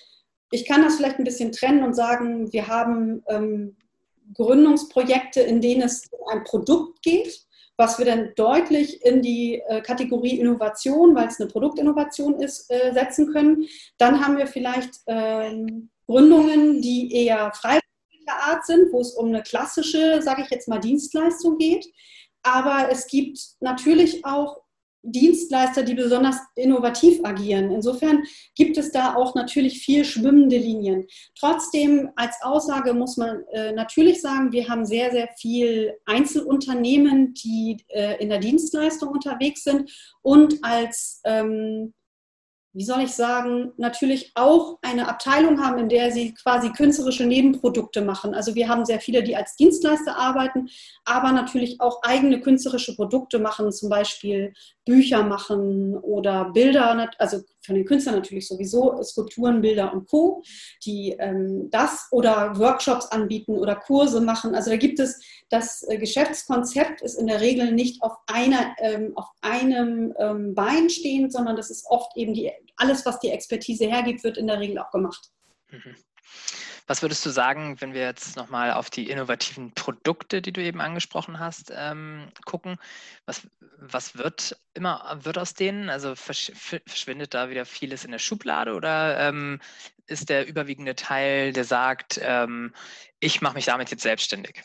ich 0.51 0.65
kann 0.65 0.81
das 0.81 0.95
vielleicht 0.95 1.19
ein 1.19 1.25
bisschen 1.25 1.51
trennen 1.51 1.83
und 1.83 1.93
sagen, 1.93 2.51
wir 2.53 2.67
haben 2.67 3.23
ähm, 3.27 3.75
Gründungsprojekte, 4.33 5.41
in 5.41 5.61
denen 5.61 5.83
es 5.83 6.07
um 6.11 6.27
ein 6.29 6.43
Produkt 6.43 7.01
geht, 7.01 7.47
was 7.77 7.99
wir 7.99 8.05
dann 8.05 8.33
deutlich 8.35 9.05
in 9.05 9.21
die 9.21 9.61
äh, 9.67 9.81
Kategorie 9.81 10.39
Innovation, 10.39 11.15
weil 11.15 11.27
es 11.27 11.39
eine 11.39 11.49
Produktinnovation 11.49 12.39
ist, 12.39 12.71
äh, 12.71 12.91
setzen 12.93 13.31
können. 13.31 13.67
Dann 13.97 14.25
haben 14.25 14.37
wir 14.37 14.47
vielleicht 14.47 14.95
ähm, 15.05 15.89
Gründungen, 16.07 16.81
die 16.81 17.13
eher 17.13 17.51
freiwilliger 17.53 17.83
Art 18.27 18.65
sind, 18.65 18.91
wo 18.91 19.01
es 19.01 19.11
um 19.11 19.27
eine 19.27 19.43
klassische, 19.43 20.21
sage 20.21 20.41
ich 20.43 20.49
jetzt 20.49 20.67
mal, 20.67 20.79
Dienstleistung 20.79 21.57
geht. 21.57 21.85
Aber 22.43 22.89
es 22.91 23.07
gibt 23.07 23.39
natürlich 23.59 24.25
auch 24.25 24.61
Dienstleister, 25.03 25.83
die 25.83 25.93
besonders 25.93 26.37
innovativ 26.55 27.23
agieren. 27.23 27.71
Insofern 27.71 28.23
gibt 28.55 28.77
es 28.77 28.91
da 28.91 29.15
auch 29.15 29.35
natürlich 29.35 29.79
viel 29.79 30.03
schwimmende 30.03 30.57
Linien. 30.57 31.07
Trotzdem 31.39 32.09
als 32.15 32.35
Aussage 32.41 32.93
muss 32.93 33.15
man 33.15 33.43
äh, 33.53 33.71
natürlich 33.71 34.21
sagen, 34.21 34.51
wir 34.51 34.67
haben 34.67 34.85
sehr, 34.85 35.11
sehr 35.11 35.29
viel 35.37 35.93
Einzelunternehmen, 36.05 37.33
die 37.33 37.77
äh, 37.87 38.21
in 38.21 38.29
der 38.29 38.39
Dienstleistung 38.39 39.09
unterwegs 39.09 39.63
sind 39.63 39.91
und 40.21 40.57
als 40.61 41.21
ähm, 41.23 41.93
wie 42.77 42.83
soll 42.83 43.01
ich 43.01 43.11
sagen, 43.11 43.71
natürlich 43.77 44.33
auch 44.35 44.77
eine 44.83 45.07
Abteilung 45.07 45.59
haben, 45.63 45.79
in 45.79 45.89
der 45.89 46.11
sie 46.11 46.35
quasi 46.35 46.71
künstlerische 46.71 47.25
Nebenprodukte 47.25 48.01
machen. 48.01 48.35
Also 48.35 48.53
wir 48.53 48.67
haben 48.69 48.85
sehr 48.85 48.99
viele, 48.99 49.23
die 49.23 49.35
als 49.35 49.55
Dienstleister 49.55 50.15
arbeiten, 50.15 50.69
aber 51.03 51.31
natürlich 51.31 51.81
auch 51.81 52.03
eigene 52.03 52.39
künstlerische 52.39 52.95
Produkte 52.95 53.39
machen, 53.39 53.71
zum 53.71 53.89
Beispiel 53.89 54.53
Bücher 54.85 55.23
machen 55.23 55.97
oder 55.97 56.51
Bilder, 56.51 57.09
also 57.17 57.41
von 57.65 57.75
den 57.75 57.85
Künstlern 57.85 58.15
natürlich 58.15 58.47
sowieso, 58.47 59.01
Skulpturen, 59.03 59.61
Bilder 59.61 59.91
und 59.91 60.07
Co., 60.07 60.41
die 60.85 61.15
ähm, 61.19 61.69
das 61.69 62.07
oder 62.11 62.57
Workshops 62.57 63.07
anbieten 63.07 63.57
oder 63.57 63.75
Kurse 63.75 64.21
machen. 64.21 64.55
Also 64.55 64.69
da 64.69 64.77
gibt 64.77 64.99
es, 64.99 65.19
das 65.49 65.83
äh, 65.89 65.97
Geschäftskonzept 65.97 67.01
ist 67.01 67.15
in 67.15 67.27
der 67.27 67.41
Regel 67.41 67.73
nicht 67.73 68.01
auf, 68.01 68.13
einer, 68.27 68.73
ähm, 68.79 69.11
auf 69.15 69.27
einem 69.41 70.13
ähm, 70.17 70.55
Bein 70.55 70.89
stehend, 70.89 71.33
sondern 71.33 71.57
das 71.57 71.69
ist 71.69 71.85
oft 71.89 72.15
eben 72.15 72.33
die, 72.33 72.51
alles, 72.77 73.05
was 73.05 73.19
die 73.19 73.29
Expertise 73.29 73.87
hergibt, 73.87 74.23
wird 74.23 74.37
in 74.37 74.47
der 74.47 74.59
Regel 74.59 74.79
auch 74.79 74.91
gemacht. 74.91 75.29
Mhm. 75.69 75.95
Was 76.87 77.01
würdest 77.01 77.25
du 77.25 77.29
sagen, 77.29 77.81
wenn 77.81 77.93
wir 77.93 78.01
jetzt 78.01 78.37
nochmal 78.37 78.71
auf 78.71 78.89
die 78.89 79.09
innovativen 79.09 79.73
Produkte, 79.73 80.41
die 80.41 80.53
du 80.53 80.61
eben 80.61 80.79
angesprochen 80.79 81.37
hast, 81.37 81.69
ähm, 81.75 82.29
gucken? 82.45 82.77
Was, 83.25 83.45
was 83.77 84.17
wird 84.17 84.57
immer 84.73 85.19
wird 85.21 85.37
aus 85.37 85.53
denen? 85.53 85.89
Also 85.89 86.15
verschwindet 86.15 87.33
da 87.33 87.49
wieder 87.49 87.65
vieles 87.65 88.05
in 88.05 88.11
der 88.11 88.19
Schublade 88.19 88.73
oder 88.73 89.19
ähm, 89.19 89.59
ist 90.05 90.29
der 90.29 90.47
überwiegende 90.47 90.95
Teil, 90.95 91.51
der 91.51 91.65
sagt, 91.65 92.21
ähm, 92.23 92.73
ich 93.19 93.41
mache 93.41 93.55
mich 93.55 93.65
damit 93.65 93.91
jetzt 93.91 94.03
selbstständig? 94.03 94.63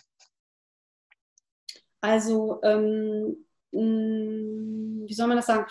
Also, 2.00 2.60
ähm, 2.62 3.36
wie 3.72 5.14
soll 5.14 5.26
man 5.26 5.38
das 5.38 5.46
sagen? 5.46 5.66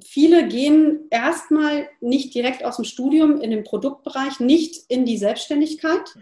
Viele 0.00 0.48
gehen 0.48 1.06
erstmal 1.10 1.88
nicht 2.00 2.34
direkt 2.34 2.64
aus 2.64 2.76
dem 2.76 2.84
Studium 2.84 3.40
in 3.40 3.50
den 3.50 3.64
Produktbereich, 3.64 4.40
nicht 4.40 4.84
in 4.88 5.04
die 5.04 5.18
Selbstständigkeit, 5.18 6.16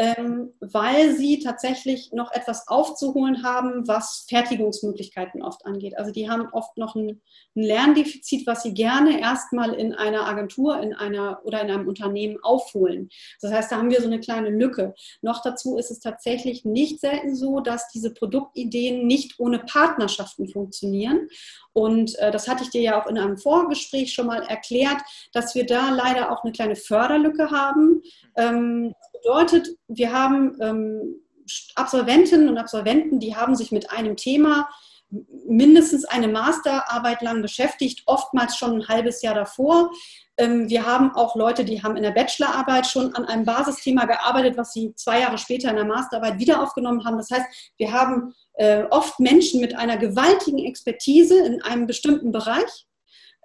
ähm, 0.00 0.54
weil 0.60 1.14
sie 1.14 1.40
tatsächlich 1.40 2.10
noch 2.12 2.32
etwas 2.32 2.68
aufzuholen 2.68 3.42
haben, 3.42 3.86
was 3.86 4.24
Fertigungsmöglichkeiten 4.30 5.42
oft 5.42 5.66
angeht. 5.66 5.98
Also 5.98 6.10
die 6.10 6.30
haben 6.30 6.48
oft 6.52 6.78
noch 6.78 6.94
ein, 6.94 7.20
ein 7.54 7.62
Lerndefizit, 7.62 8.46
was 8.46 8.62
sie 8.62 8.72
gerne 8.72 9.20
erstmal 9.20 9.74
in 9.74 9.92
einer 9.92 10.26
Agentur 10.26 10.80
in 10.80 10.94
einer, 10.94 11.42
oder 11.44 11.60
in 11.60 11.70
einem 11.70 11.86
Unternehmen 11.86 12.38
aufholen. 12.42 13.10
Das 13.42 13.52
heißt, 13.52 13.70
da 13.70 13.76
haben 13.76 13.90
wir 13.90 14.00
so 14.00 14.06
eine 14.06 14.20
kleine 14.20 14.48
Lücke. 14.48 14.94
Noch 15.20 15.42
dazu 15.42 15.76
ist 15.76 15.90
es 15.90 16.00
tatsächlich 16.00 16.64
nicht 16.64 16.98
selten 17.00 17.36
so, 17.36 17.60
dass 17.60 17.88
diese 17.88 18.14
Produktideen 18.14 19.06
nicht 19.06 19.38
ohne 19.38 19.58
Partnerschaften 19.58 20.48
funktionieren. 20.48 21.28
Und 21.74 22.18
äh, 22.20 22.30
das 22.30 22.48
hatte 22.48 22.62
ich 22.62 22.70
dir 22.70 22.80
ja 22.80 23.02
auch 23.02 23.06
in 23.06 23.18
einem 23.18 23.36
Vorgespräch 23.36 24.14
schon 24.14 24.28
mal 24.28 24.44
erklärt, 24.44 25.02
dass 25.34 25.54
wir 25.54 25.66
da 25.66 25.90
leider 25.90 26.32
auch 26.32 26.42
eine 26.42 26.52
kleine 26.52 26.76
Förderlücke 26.76 27.50
haben. 27.50 28.00
Ähm, 28.38 28.94
bedeutet, 29.22 29.68
wir 29.88 30.12
haben 30.12 30.56
ähm, 30.60 31.16
Absolventinnen 31.74 32.48
und 32.48 32.58
Absolventen, 32.58 33.20
die 33.20 33.34
haben 33.36 33.54
sich 33.54 33.72
mit 33.72 33.90
einem 33.90 34.16
Thema 34.16 34.68
mindestens 35.46 36.04
eine 36.04 36.28
Masterarbeit 36.28 37.22
lang 37.22 37.42
beschäftigt, 37.42 38.02
oftmals 38.06 38.56
schon 38.56 38.76
ein 38.76 38.88
halbes 38.88 39.22
Jahr 39.22 39.34
davor. 39.34 39.90
Ähm, 40.36 40.68
wir 40.68 40.86
haben 40.86 41.12
auch 41.14 41.34
Leute, 41.34 41.64
die 41.64 41.82
haben 41.82 41.96
in 41.96 42.02
der 42.02 42.12
Bachelorarbeit 42.12 42.86
schon 42.86 43.14
an 43.14 43.24
einem 43.24 43.44
Basisthema 43.44 44.04
gearbeitet, 44.04 44.56
was 44.56 44.72
sie 44.72 44.94
zwei 44.94 45.20
Jahre 45.20 45.38
später 45.38 45.70
in 45.70 45.76
der 45.76 45.84
Masterarbeit 45.84 46.38
wieder 46.38 46.62
aufgenommen 46.62 47.04
haben. 47.04 47.16
Das 47.16 47.30
heißt, 47.30 47.72
wir 47.76 47.92
haben 47.92 48.32
äh, 48.54 48.84
oft 48.90 49.18
Menschen 49.18 49.60
mit 49.60 49.76
einer 49.76 49.96
gewaltigen 49.96 50.58
Expertise 50.58 51.44
in 51.44 51.60
einem 51.62 51.86
bestimmten 51.86 52.30
Bereich, 52.30 52.86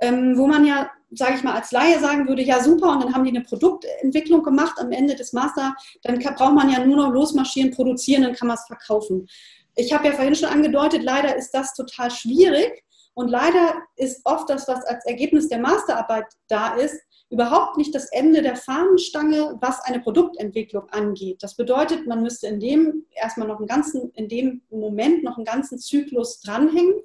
ähm, 0.02 0.38
wo 0.38 0.46
man 0.46 0.66
ja, 0.66 0.92
sage 1.16 1.36
ich 1.36 1.44
mal, 1.44 1.54
als 1.54 1.72
Laie 1.72 2.00
sagen 2.00 2.28
würde, 2.28 2.42
ja 2.44 2.62
super, 2.62 2.92
und 2.92 3.04
dann 3.04 3.14
haben 3.14 3.24
die 3.24 3.32
eine 3.32 3.42
Produktentwicklung 3.42 4.44
gemacht 4.44 4.78
am 4.80 4.92
Ende 4.92 5.16
des 5.16 5.34
Master, 5.34 5.76
dann 6.04 6.20
braucht 6.20 6.54
man 6.54 6.70
ja 6.70 6.86
nur 6.86 6.98
noch 6.98 7.12
losmarschieren, 7.12 7.72
produzieren, 7.72 8.24
dann 8.24 8.34
kann 8.34 8.48
man 8.48 8.58
es 8.58 8.66
verkaufen. 8.66 9.28
Ich 9.76 9.94
habe 9.94 10.08
ja 10.08 10.14
vorhin 10.14 10.36
schon 10.36 10.50
angedeutet, 10.50 11.04
leider 11.04 11.36
ist 11.36 11.52
das 11.52 11.74
total 11.74 12.10
schwierig 12.12 12.84
und 13.14 13.30
leider 13.30 13.76
ist 13.96 14.22
oft 14.26 14.50
das, 14.50 14.68
was 14.68 14.84
als 14.86 15.06
Ergebnis 15.06 15.50
der 15.50 15.60
Masterarbeit 15.60 16.26
da 16.48 16.76
ist, 16.76 17.00
überhaupt 17.30 17.78
nicht 17.78 17.94
das 17.96 18.12
Ende 18.12 18.42
der 18.42 18.56
Fahnenstange, 18.56 19.58
was 19.60 19.82
eine 19.82 20.00
Produktentwicklung 20.00 20.90
angeht. 20.90 21.42
Das 21.42 21.56
bedeutet, 21.56 22.08
man 22.08 22.22
müsste 22.22 22.48
in 22.48 22.60
dem 22.60 23.06
erstmal 23.12 23.48
noch 23.48 23.58
einen 23.58 23.68
ganzen, 23.68 24.12
in 24.12 24.30
dem 24.30 24.62
Moment 24.70 25.24
noch 25.24 25.38
einen 25.38 25.46
ganzen 25.46 25.80
Zyklus 25.80 26.40
dranhängen. 26.42 27.02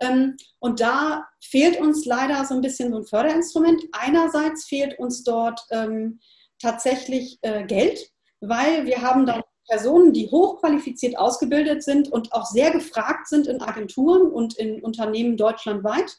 Ähm, 0.00 0.36
und 0.58 0.80
da 0.80 1.26
fehlt 1.40 1.80
uns 1.80 2.04
leider 2.04 2.44
so 2.44 2.54
ein 2.54 2.60
bisschen 2.60 2.90
so 2.90 2.98
ein 2.98 3.04
Förderinstrument. 3.04 3.82
Einerseits 3.92 4.64
fehlt 4.66 4.98
uns 4.98 5.22
dort 5.24 5.60
ähm, 5.70 6.20
tatsächlich 6.58 7.38
äh, 7.42 7.64
Geld, 7.64 8.10
weil 8.40 8.86
wir 8.86 9.02
haben 9.02 9.26
da 9.26 9.42
Personen, 9.68 10.12
die 10.12 10.28
hochqualifiziert 10.28 11.16
ausgebildet 11.16 11.84
sind 11.84 12.10
und 12.10 12.32
auch 12.32 12.44
sehr 12.44 12.72
gefragt 12.72 13.28
sind 13.28 13.46
in 13.46 13.62
Agenturen 13.62 14.28
und 14.30 14.56
in 14.58 14.82
Unternehmen 14.82 15.36
deutschlandweit 15.36 16.18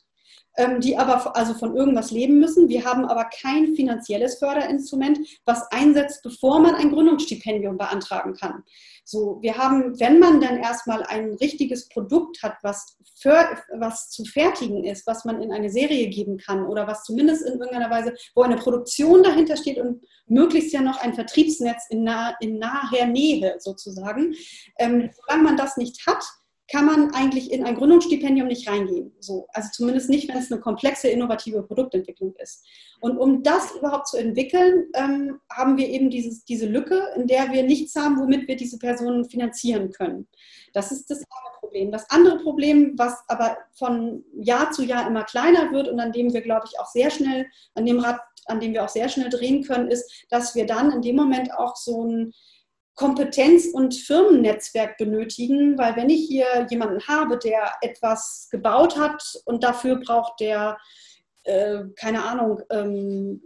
die 0.79 0.97
aber 0.97 1.35
also 1.35 1.53
von 1.53 1.75
irgendwas 1.75 2.11
leben 2.11 2.39
müssen. 2.39 2.67
Wir 2.67 2.83
haben 2.83 3.05
aber 3.05 3.25
kein 3.25 3.73
finanzielles 3.73 4.37
Förderinstrument, 4.37 5.19
was 5.45 5.63
einsetzt, 5.71 6.23
bevor 6.23 6.59
man 6.59 6.75
ein 6.75 6.91
Gründungsstipendium 6.91 7.77
beantragen 7.77 8.33
kann. 8.33 8.63
So, 9.05 9.39
wir 9.41 9.57
haben, 9.57 9.99
wenn 9.99 10.19
man 10.19 10.41
dann 10.41 10.57
erstmal 10.57 11.03
ein 11.03 11.33
richtiges 11.35 11.87
Produkt 11.89 12.43
hat, 12.43 12.57
was, 12.63 12.97
für, 13.19 13.57
was 13.77 14.09
zu 14.09 14.25
fertigen 14.25 14.83
ist, 14.83 15.07
was 15.07 15.25
man 15.25 15.41
in 15.41 15.51
eine 15.51 15.69
Serie 15.69 16.09
geben 16.09 16.37
kann 16.37 16.65
oder 16.65 16.85
was 16.85 17.03
zumindest 17.03 17.43
in 17.43 17.53
irgendeiner 17.53 17.89
Weise, 17.89 18.13
wo 18.35 18.43
eine 18.43 18.57
Produktion 18.57 19.23
dahinter 19.23 19.57
steht 19.57 19.79
und 19.79 20.03
möglichst 20.27 20.73
ja 20.73 20.81
noch 20.81 21.01
ein 21.01 21.13
Vertriebsnetz 21.13 21.83
in, 21.89 22.03
nah, 22.03 22.35
in 22.39 22.59
naher 22.59 23.07
Nähe 23.07 23.55
sozusagen. 23.59 24.35
Ähm, 24.77 25.09
solange 25.15 25.43
man 25.43 25.57
das 25.57 25.77
nicht 25.77 26.05
hat, 26.05 26.23
kann 26.71 26.85
man 26.85 27.13
eigentlich 27.13 27.51
in 27.51 27.65
ein 27.65 27.75
Gründungsstipendium 27.75 28.47
nicht 28.47 28.69
reingehen. 28.69 29.11
So. 29.19 29.47
Also 29.53 29.69
zumindest 29.73 30.09
nicht, 30.09 30.29
wenn 30.29 30.37
es 30.37 30.51
eine 30.51 30.61
komplexe, 30.61 31.09
innovative 31.09 31.63
Produktentwicklung 31.63 32.33
ist. 32.37 32.65
Und 33.01 33.17
um 33.17 33.43
das 33.43 33.75
überhaupt 33.75 34.07
zu 34.07 34.17
entwickeln, 34.17 34.85
ähm, 34.93 35.39
haben 35.51 35.75
wir 35.77 35.89
eben 35.89 36.09
dieses, 36.09 36.45
diese 36.45 36.67
Lücke, 36.67 37.01
in 37.15 37.27
der 37.27 37.51
wir 37.51 37.63
nichts 37.63 37.95
haben, 37.95 38.19
womit 38.19 38.47
wir 38.47 38.55
diese 38.55 38.77
Personen 38.77 39.25
finanzieren 39.25 39.91
können. 39.91 40.27
Das 40.73 40.91
ist 40.91 41.09
das 41.09 41.17
eine 41.17 41.59
Problem. 41.59 41.91
Das 41.91 42.09
andere 42.09 42.37
Problem, 42.37 42.93
was 42.97 43.17
aber 43.27 43.57
von 43.73 44.23
Jahr 44.33 44.71
zu 44.71 44.83
Jahr 44.83 45.07
immer 45.07 45.23
kleiner 45.23 45.71
wird 45.71 45.89
und 45.89 45.99
an 45.99 46.13
dem 46.13 46.31
wir, 46.31 46.41
glaube 46.41 46.67
ich, 46.71 46.79
auch 46.79 46.87
sehr 46.87 47.11
schnell, 47.11 47.47
an 47.75 47.85
dem 47.85 47.99
Rad, 47.99 48.19
an 48.45 48.59
dem 48.59 48.73
wir 48.73 48.83
auch 48.83 48.89
sehr 48.89 49.09
schnell 49.09 49.29
drehen 49.29 49.63
können, 49.63 49.89
ist, 49.89 50.25
dass 50.29 50.55
wir 50.55 50.65
dann 50.65 50.91
in 50.91 51.01
dem 51.01 51.15
Moment 51.17 51.53
auch 51.53 51.75
so 51.75 52.05
ein 52.05 52.33
Kompetenz- 52.95 53.67
und 53.73 53.95
Firmennetzwerk 53.95 54.97
benötigen, 54.97 55.77
weil 55.77 55.95
wenn 55.95 56.09
ich 56.09 56.27
hier 56.27 56.67
jemanden 56.69 57.05
habe, 57.07 57.37
der 57.37 57.71
etwas 57.81 58.47
gebaut 58.51 58.97
hat 58.97 59.23
und 59.45 59.63
dafür 59.63 59.97
braucht 59.97 60.39
der, 60.39 60.77
äh, 61.43 61.79
keine 61.95 62.23
Ahnung, 62.23 62.61
ähm, 62.69 63.41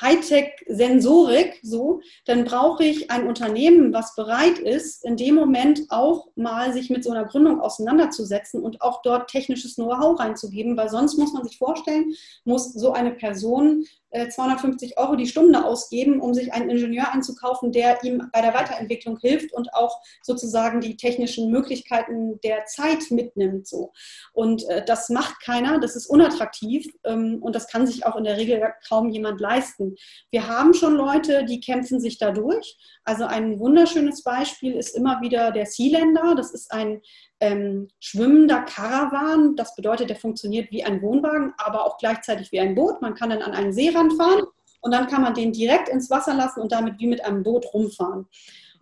Hightech-Sensorik, 0.00 1.60
so, 1.62 2.00
dann 2.24 2.44
brauche 2.44 2.84
ich 2.84 3.10
ein 3.10 3.26
Unternehmen, 3.26 3.92
was 3.92 4.14
bereit 4.14 4.58
ist, 4.58 5.04
in 5.04 5.16
dem 5.16 5.34
Moment 5.34 5.82
auch 5.90 6.28
mal 6.36 6.72
sich 6.72 6.90
mit 6.90 7.04
so 7.04 7.10
einer 7.10 7.26
Gründung 7.26 7.60
auseinanderzusetzen 7.60 8.62
und 8.62 8.80
auch 8.80 9.02
dort 9.02 9.30
technisches 9.30 9.74
Know-how 9.76 10.18
reinzugeben, 10.18 10.76
weil 10.76 10.88
sonst 10.88 11.18
muss 11.18 11.32
man 11.32 11.44
sich 11.44 11.58
vorstellen, 11.58 12.14
muss 12.44 12.72
so 12.72 12.92
eine 12.92 13.12
Person 13.12 13.84
250 14.14 14.92
äh, 14.92 14.96
Euro 14.96 15.16
die 15.16 15.26
Stunde 15.26 15.64
ausgeben, 15.64 16.20
um 16.20 16.34
sich 16.34 16.52
einen 16.52 16.70
Ingenieur 16.70 17.12
einzukaufen, 17.12 17.72
der 17.72 18.02
ihm 18.04 18.30
bei 18.32 18.40
der 18.40 18.54
Weiterentwicklung 18.54 19.18
hilft 19.18 19.52
und 19.52 19.74
auch 19.74 20.00
sozusagen 20.22 20.80
die 20.80 20.96
technischen 20.96 21.50
Möglichkeiten 21.50 22.40
der 22.42 22.66
Zeit 22.66 23.10
mitnimmt. 23.10 23.66
So. 23.66 23.92
Und 24.32 24.68
äh, 24.68 24.84
das 24.84 25.08
macht 25.08 25.40
keiner, 25.40 25.80
das 25.80 25.96
ist 25.96 26.06
unattraktiv 26.06 26.86
ähm, 27.04 27.38
und 27.42 27.54
das 27.54 27.68
kann 27.68 27.86
sich 27.86 28.06
auch 28.06 28.16
in 28.16 28.24
der 28.24 28.36
Regel 28.36 28.62
kaum 28.88 29.08
jemand 29.10 29.40
leisten. 29.40 29.96
Wir 30.30 30.48
haben 30.48 30.74
schon 30.74 30.94
Leute, 30.94 31.44
die 31.44 31.60
kämpfen 31.60 32.00
sich 32.00 32.18
dadurch. 32.18 32.76
Also 33.04 33.24
ein 33.24 33.58
wunderschönes 33.58 34.22
Beispiel 34.22 34.74
ist 34.74 34.96
immer 34.96 35.20
wieder 35.20 35.50
der 35.50 35.66
Sealänder. 35.66 36.34
Das 36.36 36.52
ist 36.52 36.72
ein 36.72 37.02
ähm, 37.40 37.88
schwimmender 38.00 38.62
Karawan. 38.62 39.56
Das 39.56 39.74
bedeutet, 39.74 40.10
der 40.10 40.16
funktioniert 40.16 40.70
wie 40.70 40.84
ein 40.84 41.02
Wohnwagen, 41.02 41.52
aber 41.58 41.84
auch 41.84 41.98
gleichzeitig 41.98 42.52
wie 42.52 42.60
ein 42.60 42.74
Boot. 42.74 43.02
Man 43.02 43.14
kann 43.14 43.30
dann 43.30 43.42
an 43.42 43.52
einen 43.52 43.72
Seerand 43.72 44.14
fahren 44.14 44.44
und 44.80 44.92
dann 44.92 45.06
kann 45.06 45.22
man 45.22 45.34
den 45.34 45.52
direkt 45.52 45.88
ins 45.88 46.10
Wasser 46.10 46.34
lassen 46.34 46.60
und 46.60 46.72
damit 46.72 46.98
wie 46.98 47.06
mit 47.06 47.24
einem 47.24 47.42
Boot 47.42 47.66
rumfahren. 47.72 48.26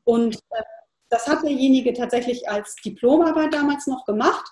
Und 0.05 0.37
äh, 0.51 0.63
das 1.09 1.29
hat 1.29 1.43
derjenige 1.43 1.93
tatsächlich 1.93 2.49
als 2.49 2.75
Diplomarbeit 2.77 3.53
damals 3.53 3.87
noch 3.87 4.05
gemacht 4.05 4.45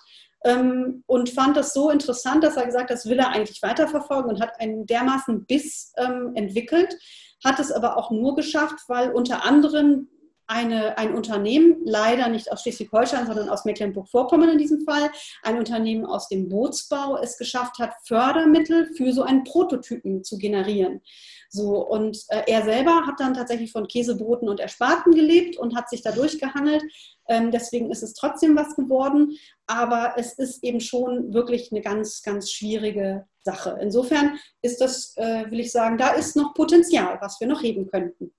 ähm, 0.43 1.03
und 1.07 1.29
fand 1.29 1.57
das 1.57 1.73
so 1.73 1.89
interessant, 1.89 2.43
dass 2.43 2.57
er 2.57 2.65
gesagt 2.65 2.89
hat, 2.89 2.97
das 2.97 3.07
will 3.07 3.19
er 3.19 3.29
eigentlich 3.29 3.61
weiterverfolgen 3.61 4.31
und 4.31 4.41
hat 4.41 4.59
einen 4.59 4.85
dermaßen 4.85 5.45
Biss 5.45 5.93
ähm, 5.97 6.31
entwickelt, 6.35 6.97
hat 7.43 7.59
es 7.59 7.71
aber 7.71 7.97
auch 7.97 8.11
nur 8.11 8.35
geschafft, 8.35 8.77
weil 8.87 9.11
unter 9.11 9.43
anderem 9.45 10.07
eine, 10.51 10.97
ein 10.97 11.15
Unternehmen, 11.15 11.77
leider 11.85 12.27
nicht 12.27 12.51
aus 12.51 12.61
Schleswig-Holstein, 12.61 13.25
sondern 13.25 13.47
aus 13.47 13.63
Mecklenburg-Vorpommern 13.63 14.49
in 14.49 14.57
diesem 14.57 14.81
Fall, 14.81 15.09
ein 15.43 15.57
Unternehmen 15.57 16.05
aus 16.05 16.27
dem 16.27 16.49
Bootsbau 16.49 17.17
es 17.17 17.37
geschafft 17.37 17.79
hat, 17.79 17.93
Fördermittel 18.03 18.93
für 18.97 19.13
so 19.13 19.23
einen 19.23 19.45
Prototypen 19.45 20.25
zu 20.25 20.37
generieren. 20.37 21.01
So, 21.49 21.87
und 21.87 22.17
äh, 22.29 22.43
er 22.47 22.63
selber 22.63 23.05
hat 23.07 23.19
dann 23.19 23.33
tatsächlich 23.33 23.71
von 23.71 23.87
Käsebroten 23.87 24.49
und 24.49 24.59
Ersparten 24.59 25.13
gelebt 25.13 25.57
und 25.57 25.75
hat 25.75 25.89
sich 25.89 26.01
da 26.01 26.11
durchgehangelt. 26.11 26.83
Ähm, 27.29 27.51
deswegen 27.51 27.89
ist 27.89 28.03
es 28.03 28.13
trotzdem 28.13 28.55
was 28.57 28.75
geworden, 28.75 29.37
aber 29.67 30.15
es 30.17 30.33
ist 30.33 30.63
eben 30.65 30.81
schon 30.81 31.33
wirklich 31.33 31.71
eine 31.71 31.81
ganz, 31.81 32.23
ganz 32.23 32.51
schwierige 32.51 33.25
Sache. 33.43 33.77
Insofern 33.81 34.37
ist 34.61 34.81
das, 34.81 35.15
äh, 35.15 35.49
will 35.49 35.61
ich 35.61 35.71
sagen, 35.71 35.97
da 35.97 36.09
ist 36.09 36.35
noch 36.35 36.53
Potenzial, 36.53 37.17
was 37.21 37.39
wir 37.39 37.47
noch 37.47 37.63
heben 37.63 37.87
könnten. 37.87 38.33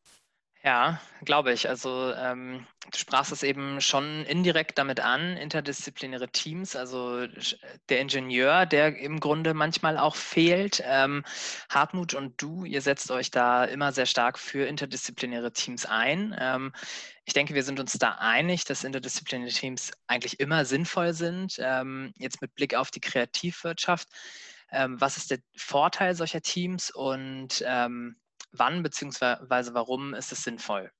Ja, 0.65 1.01
glaube 1.25 1.53
ich. 1.53 1.69
Also 1.69 2.13
ähm, 2.15 2.65
du 2.93 2.97
sprachst 2.97 3.33
es 3.33 3.43
eben 3.43 3.81
schon 3.81 4.25
indirekt 4.27 4.79
damit 4.79 5.01
an, 5.01 5.37
interdisziplinäre 5.37 6.29
Teams, 6.29 6.77
also 6.77 7.27
der 7.89 8.01
Ingenieur, 8.01 8.65
der 8.67 8.97
im 8.97 9.19
Grunde 9.19 9.55
manchmal 9.55 9.99
auch 9.99 10.15
fehlt. 10.15 10.81
Ähm, 10.87 11.25
Hartmut 11.69 12.15
und 12.15 12.41
du, 12.41 12.65
ihr 12.65 12.81
setzt 12.81 13.11
euch 13.11 13.33
da 13.33 13.65
immer 13.65 13.91
sehr 13.91 14.07
stark 14.07 14.39
für 14.39 14.65
interdisziplinäre 14.69 15.53
Teams 15.53 15.85
ein. 15.85 16.37
Ähm, 16.39 16.73
ich 17.25 17.33
denke, 17.35 17.55
wir 17.55 17.65
sind 17.65 17.81
uns 17.81 17.95
da 17.95 18.19
einig, 18.21 18.65
dass 18.65 18.85
interdisziplinäre 18.85 19.51
Teams 19.51 19.91
eigentlich 20.07 20.39
immer 20.39 20.65
sinnvoll 20.65 21.13
sind. 21.13 21.57
Ähm, 21.59 22.13
jetzt 22.19 22.41
mit 22.41 22.55
Blick 22.55 22.77
auf 22.77 22.93
die 22.93 23.01
Kreativwirtschaft. 23.01 24.09
Ähm, 24.71 25.01
was 25.01 25.17
ist 25.17 25.33
der 25.33 25.39
Vorteil 25.57 26.15
solcher 26.15 26.41
Teams 26.41 26.91
und 26.93 27.65
ähm, 27.67 28.17
wann 28.53 28.83
bzw. 28.83 29.75
warum 29.75 30.15
ist 30.15 30.33
es 30.33 30.43
sinnvoll? 30.43 30.91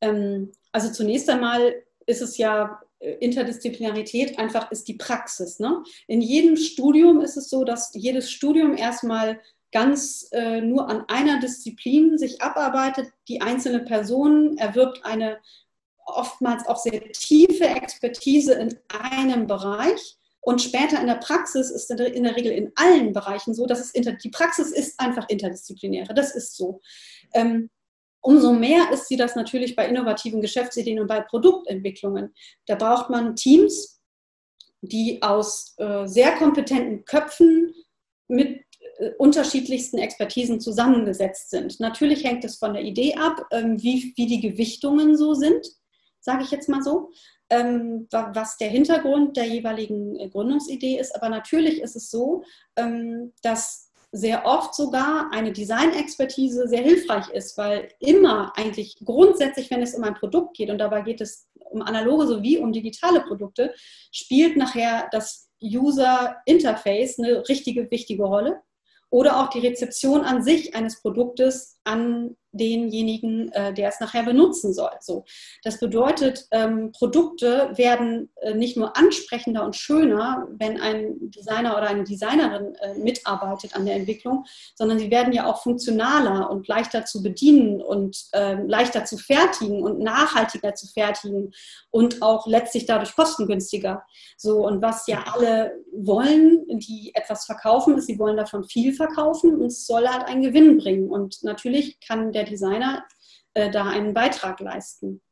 Ähm, 0.00 0.52
also 0.72 0.92
zunächst 0.92 1.28
einmal 1.30 1.74
ist 2.06 2.22
es 2.22 2.36
ja 2.38 2.80
äh, 2.98 3.12
Interdisziplinarität 3.14 4.38
einfach 4.38 4.70
ist 4.70 4.88
die 4.88 4.94
Praxis. 4.94 5.58
Ne? 5.58 5.82
In 6.06 6.20
jedem 6.20 6.56
Studium 6.56 7.20
ist 7.20 7.36
es 7.36 7.50
so, 7.50 7.64
dass 7.64 7.90
jedes 7.94 8.30
Studium 8.30 8.76
erstmal 8.76 9.40
ganz 9.72 10.28
äh, 10.32 10.60
nur 10.60 10.88
an 10.88 11.04
einer 11.08 11.40
Disziplin 11.40 12.18
sich 12.18 12.42
abarbeitet. 12.42 13.10
Die 13.28 13.40
einzelne 13.40 13.80
Person 13.80 14.58
erwirbt 14.58 15.04
eine 15.04 15.38
oftmals 16.04 16.66
auch 16.66 16.76
sehr 16.76 17.12
tiefe 17.12 17.64
Expertise 17.64 18.54
in 18.54 18.78
einem 18.88 19.46
Bereich 19.46 20.18
und 20.44 20.60
später 20.60 21.00
in 21.00 21.06
der 21.06 21.14
Praxis 21.14 21.70
ist 21.70 21.88
in 21.90 22.24
der 22.24 22.36
Regel 22.36 22.50
in 22.50 22.72
allen 22.74 23.12
Bereichen 23.12 23.54
so, 23.54 23.64
dass 23.64 23.78
es 23.78 23.92
inter, 23.92 24.12
die 24.12 24.28
Praxis 24.28 24.72
ist 24.72 24.98
einfach 24.98 25.28
interdisziplinäre. 25.28 26.14
Das 26.14 26.34
ist 26.34 26.56
so. 26.56 26.80
Ähm, 27.32 27.70
umso 28.20 28.52
mehr 28.52 28.90
ist 28.92 29.06
sie 29.06 29.16
das 29.16 29.36
natürlich 29.36 29.76
bei 29.76 29.86
innovativen 29.86 30.40
Geschäftsideen 30.40 30.98
und 30.98 31.06
bei 31.06 31.20
Produktentwicklungen. 31.20 32.34
Da 32.66 32.74
braucht 32.74 33.08
man 33.08 33.36
Teams, 33.36 34.00
die 34.80 35.22
aus 35.22 35.74
äh, 35.78 36.06
sehr 36.06 36.32
kompetenten 36.32 37.04
Köpfen 37.04 37.72
mit 38.26 38.64
äh, 38.98 39.10
unterschiedlichsten 39.18 39.98
Expertisen 39.98 40.58
zusammengesetzt 40.58 41.50
sind. 41.50 41.78
Natürlich 41.78 42.24
hängt 42.24 42.44
es 42.44 42.56
von 42.56 42.74
der 42.74 42.82
Idee 42.82 43.14
ab, 43.14 43.46
ähm, 43.52 43.80
wie, 43.80 44.12
wie 44.16 44.26
die 44.26 44.40
Gewichtungen 44.40 45.16
so 45.16 45.34
sind, 45.34 45.64
sage 46.18 46.42
ich 46.42 46.50
jetzt 46.50 46.68
mal 46.68 46.82
so 46.82 47.12
ähm, 47.52 48.08
was 48.10 48.56
der 48.56 48.68
Hintergrund 48.68 49.36
der 49.36 49.44
jeweiligen 49.44 50.18
äh, 50.18 50.28
Gründungsidee 50.28 50.98
ist. 50.98 51.14
Aber 51.14 51.28
natürlich 51.28 51.82
ist 51.82 51.96
es 51.96 52.10
so, 52.10 52.44
ähm, 52.76 53.32
dass 53.42 53.90
sehr 54.10 54.44
oft 54.46 54.74
sogar 54.74 55.30
eine 55.32 55.52
Designexpertise 55.52 56.68
sehr 56.68 56.82
hilfreich 56.82 57.28
ist, 57.30 57.56
weil 57.56 57.88
immer 57.98 58.52
eigentlich 58.56 58.96
grundsätzlich, 59.04 59.70
wenn 59.70 59.82
es 59.82 59.94
um 59.94 60.04
ein 60.04 60.14
Produkt 60.14 60.56
geht, 60.56 60.70
und 60.70 60.78
dabei 60.78 61.02
geht 61.02 61.20
es 61.20 61.48
um 61.70 61.82
analoge 61.82 62.26
sowie 62.26 62.58
um 62.58 62.72
digitale 62.72 63.20
Produkte, 63.20 63.74
spielt 64.10 64.56
nachher 64.56 65.08
das 65.12 65.50
User 65.62 66.36
Interface 66.46 67.18
eine 67.18 67.48
richtige, 67.48 67.90
wichtige 67.90 68.24
Rolle. 68.24 68.60
Oder 69.10 69.40
auch 69.40 69.50
die 69.50 69.60
Rezeption 69.60 70.22
an 70.22 70.42
sich 70.42 70.74
eines 70.74 71.02
Produktes 71.02 71.78
an 71.84 72.34
denjenigen, 72.52 73.50
äh, 73.52 73.72
der 73.72 73.88
es 73.88 74.00
nachher 74.00 74.22
benutzen 74.22 74.72
soll. 74.72 74.92
So, 75.00 75.24
das 75.64 75.80
bedeutet, 75.80 76.46
ähm, 76.50 76.92
Produkte 76.92 77.70
werden 77.74 78.30
äh, 78.40 78.54
nicht 78.54 78.76
nur 78.76 78.96
ansprechender 78.96 79.64
und 79.64 79.76
schöner, 79.76 80.46
wenn 80.58 80.80
ein 80.80 81.30
Designer 81.30 81.76
oder 81.76 81.88
eine 81.88 82.04
Designerin 82.04 82.74
äh, 82.76 82.94
mitarbeitet 82.94 83.74
an 83.74 83.86
der 83.86 83.96
Entwicklung, 83.96 84.44
sondern 84.74 84.98
sie 84.98 85.10
werden 85.10 85.32
ja 85.32 85.46
auch 85.46 85.62
funktionaler 85.62 86.50
und 86.50 86.68
leichter 86.68 87.04
zu 87.04 87.22
bedienen 87.22 87.80
und 87.80 88.24
ähm, 88.34 88.68
leichter 88.68 89.04
zu 89.04 89.16
fertigen 89.16 89.82
und 89.82 90.00
nachhaltiger 90.00 90.74
zu 90.74 90.86
fertigen 90.86 91.52
und 91.90 92.22
auch 92.22 92.46
letztlich 92.46 92.86
dadurch 92.86 93.14
kostengünstiger. 93.16 94.02
So 94.36 94.66
und 94.66 94.82
was 94.82 95.06
ja 95.06 95.24
alle 95.32 95.72
wollen, 95.94 96.64
die 96.68 97.12
etwas 97.14 97.44
verkaufen, 97.44 97.96
ist, 97.96 98.06
sie 98.06 98.18
wollen 98.18 98.36
davon 98.36 98.64
viel 98.64 98.92
verkaufen 98.92 99.54
und 99.54 99.66
es 99.66 99.86
soll 99.86 100.06
halt 100.06 100.26
einen 100.26 100.42
Gewinn 100.42 100.78
bringen. 100.78 101.10
Und 101.10 101.42
natürlich 101.42 102.00
kann 102.00 102.32
der 102.32 102.41
der 102.42 102.50
Designer 102.50 103.04
äh, 103.54 103.70
da 103.70 103.88
einen 103.88 104.14
Beitrag 104.14 104.60
leisten. 104.60 105.22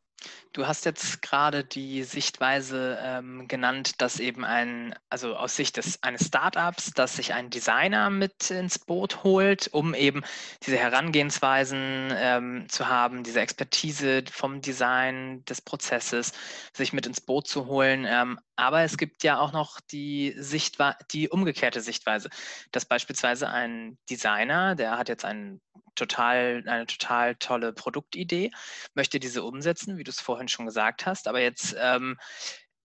Du 0.53 0.67
hast 0.67 0.85
jetzt 0.85 1.23
gerade 1.23 1.65
die 1.65 2.03
Sichtweise 2.03 2.99
ähm, 3.01 3.49
genannt, 3.49 4.03
dass 4.03 4.21
eben 4.21 4.45
ein, 4.45 4.95
also 5.09 5.35
aus 5.35 5.57
Sicht 5.57 5.79
des, 5.79 6.03
eines 6.03 6.27
Startups, 6.27 6.91
dass 6.91 7.17
sich 7.17 7.33
ein 7.33 7.49
Designer 7.49 8.11
mit 8.11 8.51
ins 8.51 8.79
Boot 8.79 9.25
holt, 9.25 9.69
um 9.73 9.95
eben 9.95 10.23
diese 10.67 10.77
Herangehensweisen 10.77 12.13
ähm, 12.15 12.69
zu 12.69 12.89
haben, 12.89 13.23
diese 13.23 13.41
Expertise 13.41 14.25
vom 14.31 14.61
Design 14.61 15.43
des 15.47 15.63
Prozesses, 15.63 16.33
sich 16.75 16.93
mit 16.93 17.07
ins 17.07 17.23
Boot 17.23 17.49
zu 17.49 17.67
holen. 17.67 18.05
Ähm, 18.07 18.39
aber 18.61 18.83
es 18.83 18.99
gibt 18.99 19.25
ja 19.25 19.41
auch 19.41 19.53
noch 19.53 19.81
die 19.81 20.35
Sichtweise, 20.37 20.99
die 21.13 21.31
umgekehrte 21.31 21.81
Sichtweise, 21.81 22.29
dass 22.73 22.85
beispielsweise 22.85 23.49
ein 23.49 23.97
Designer, 24.11 24.75
der 24.75 24.99
hat 24.99 25.09
jetzt 25.09 25.25
einen 25.25 25.63
total, 25.95 26.63
eine 26.67 26.87
total 26.87 27.37
tolle 27.37 27.73
Produktidee, 27.73 28.51
möchte 28.95 29.19
diese 29.19 29.45
umsetzen, 29.45 29.97
wie 29.97 30.05
du 30.05 30.11
es 30.11 30.21
vorhin 30.21 30.49
schon 30.49 30.67
gesagt 30.67 31.07
hast. 31.07 31.27
Aber 31.27 31.41
jetzt 31.41 31.75
ähm, 31.81 32.19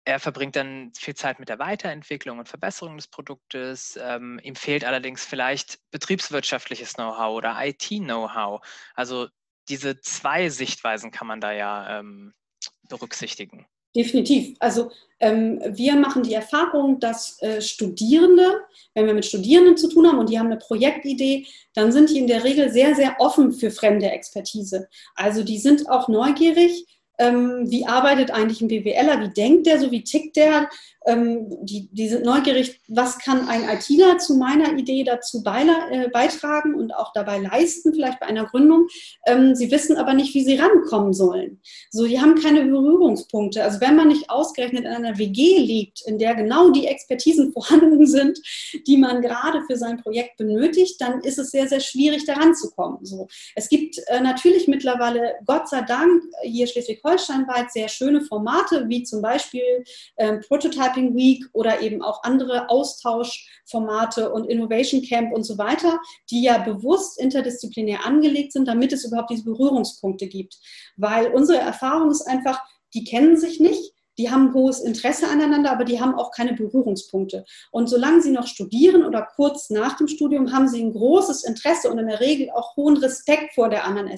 er 0.05 0.19
verbringt 0.19 0.55
dann 0.55 0.91
viel 0.97 1.13
Zeit 1.13 1.39
mit 1.39 1.49
der 1.49 1.60
Weiterentwicklung 1.60 2.39
und 2.39 2.49
Verbesserung 2.49 2.97
des 2.97 3.08
Produktes. 3.08 3.95
Ähm, 4.01 4.39
ihm 4.41 4.55
fehlt 4.55 4.84
allerdings 4.84 5.23
vielleicht 5.23 5.77
betriebswirtschaftliches 5.91 6.95
Know-how 6.95 7.36
oder 7.36 7.55
IT-Know-how. 7.63 8.65
Also 8.95 9.27
diese 9.69 10.01
zwei 10.01 10.49
Sichtweisen 10.49 11.12
kann 11.12 11.27
man 11.27 11.41
da 11.41 11.51
ja 11.51 11.99
ähm, 11.99 12.34
berücksichtigen. 12.89 13.67
Definitiv. 13.95 14.56
Also 14.60 14.91
ähm, 15.19 15.60
wir 15.67 15.95
machen 15.95 16.23
die 16.23 16.34
Erfahrung, 16.34 16.99
dass 16.99 17.41
äh, 17.41 17.62
Studierende, 17.62 18.62
wenn 18.93 19.06
wir 19.06 19.13
mit 19.13 19.25
Studierenden 19.25 19.78
zu 19.78 19.89
tun 19.89 20.08
haben 20.08 20.19
und 20.19 20.30
die 20.30 20.39
haben 20.39 20.45
eine 20.47 20.58
Projektidee, 20.58 21.47
dann 21.73 21.91
sind 21.91 22.10
die 22.10 22.19
in 22.19 22.28
der 22.28 22.43
Regel 22.43 22.71
sehr, 22.71 22.95
sehr 22.95 23.15
offen 23.19 23.52
für 23.52 23.71
fremde 23.71 24.10
Expertise. 24.10 24.88
Also 25.15 25.43
die 25.43 25.58
sind 25.58 25.89
auch 25.89 26.08
neugierig, 26.08 26.86
ähm, 27.19 27.69
wie 27.69 27.86
arbeitet 27.86 28.32
eigentlich 28.32 28.62
ein 28.62 28.69
BWLer, 28.69 29.21
wie 29.21 29.34
denkt 29.34 29.67
der 29.67 29.79
so, 29.79 29.91
wie 29.91 30.03
tickt 30.03 30.38
der, 30.38 30.69
ähm, 31.05 31.47
die, 31.65 31.89
die 31.91 32.10
sind 32.10 32.25
neugierig, 32.25 32.82
was 32.88 33.19
kann 33.19 33.47
ein 33.47 33.63
ITler 33.69 34.17
zu 34.17 34.36
meiner 34.36 34.77
Idee 34.77 35.03
dazu 35.03 35.43
äh, 35.45 36.10
beitragen 36.10 36.75
und 36.75 36.93
auch 36.93 37.13
dabei 37.13 37.38
leisten, 37.38 37.93
vielleicht 37.93 38.19
bei 38.19 38.27
einer 38.27 38.45
Gründung. 38.45 38.88
Ähm, 39.25 39.55
sie 39.55 39.71
wissen 39.71 39.97
aber 39.97 40.13
nicht, 40.13 40.34
wie 40.34 40.43
sie 40.43 40.55
rankommen 40.55 41.13
sollen. 41.13 41.62
So, 41.89 42.05
die 42.05 42.19
haben 42.19 42.36
keine 42.36 42.63
Berührungspunkte. 42.63 43.63
Also 43.63 43.82
wenn 43.82 43.95
man 43.95 44.10
nicht 44.10 44.29
ausgerechnet 44.29 44.86
in 44.86 44.91
einer 44.91 45.17
WG 45.17 45.58
liegt, 45.60 46.01
in 46.05 46.19
der 46.19 46.36
genau 46.36 46.69
die 46.69 46.88
Expertisen 46.88 47.51
vorhanden 47.53 48.05
sind, 48.05 48.39
die 48.88 48.97
man 48.97 49.21
gerade 49.21 49.63
für 49.67 49.77
sein 49.77 50.01
Projekt 50.01 50.38
benötigt, 50.38 50.99
dann 50.99 51.21
ist 51.21 51.39
es 51.39 51.51
sehr, 51.51 51.67
sehr 51.67 51.79
schwierig, 51.79 52.25
da 52.25 52.34
ranzukommen. 52.34 53.05
So, 53.05 53.27
es 53.55 53.69
gibt 53.69 53.97
äh, 54.08 54.19
natürlich 54.19 54.67
mittlerweile, 54.67 55.34
Gott 55.45 55.69
sei 55.69 55.82
Dank, 55.82 56.23
hier 56.43 56.67
Schleswig-Holstein 56.67 57.09
weit 57.17 57.72
sehr 57.72 57.88
schöne 57.88 58.22
Formate, 58.22 58.88
wie 58.88 59.04
zum 59.04 59.22
Beispiel 59.22 59.84
ähm, 60.17 60.41
Prototyping 60.48 61.15
Week 61.15 61.45
oder 61.54 61.82
eben 61.82 62.02
auch 62.02 62.24
andere 62.24 62.69
Austauschformate 62.69 64.32
und 64.32 64.45
Innovation 64.45 65.02
Camp 65.02 65.34
und 65.34 65.43
so 65.43 65.58
weiter, 65.58 66.00
die 66.30 66.43
ja 66.43 66.58
bewusst 66.60 67.19
interdisziplinär 67.19 68.06
angelegt 68.06 68.54
sind, 68.54 68.67
damit 68.67 68.93
es 68.93 69.06
überhaupt 69.06 69.30
diese 69.30 69.45
Berührungspunkte 69.45 70.28
gibt. 70.28 70.58
Weil 70.98 71.34
unsere 71.34 71.60
Erfahrung 71.60 72.12
ist 72.12 72.28
einfach, 72.28 72.62
die 72.93 73.04
kennen 73.04 73.38
sich 73.38 73.60
nicht 73.60 73.93
die 74.19 74.29
haben 74.29 74.53
hohes 74.53 74.82
Interesse 74.82 75.29
aneinander, 75.29 75.71
aber 75.71 75.86
die 75.86 76.01
haben 76.01 76.13
auch 76.13 76.32
keine 76.32 76.53
Berührungspunkte. 76.53 77.45
Und 77.71 77.88
solange 77.88 78.21
sie 78.21 78.32
noch 78.32 78.47
studieren 78.47 79.05
oder 79.05 79.25
kurz 79.36 79.69
nach 79.69 79.95
dem 79.95 80.10
Studium, 80.10 80.51
haben 80.51 80.67
sie 80.67 80.84
ein 80.84 80.91
großes 80.91 81.45
Interesse 81.45 81.89
und 81.89 81.97
in 81.99 82.08
der 82.08 82.19
Regel 82.19 82.49
auch 82.51 82.75
hohen 82.75 82.97
Respekt 82.97 83.53
vor 83.55 83.69
der 83.69 83.86
anderen 83.86 84.10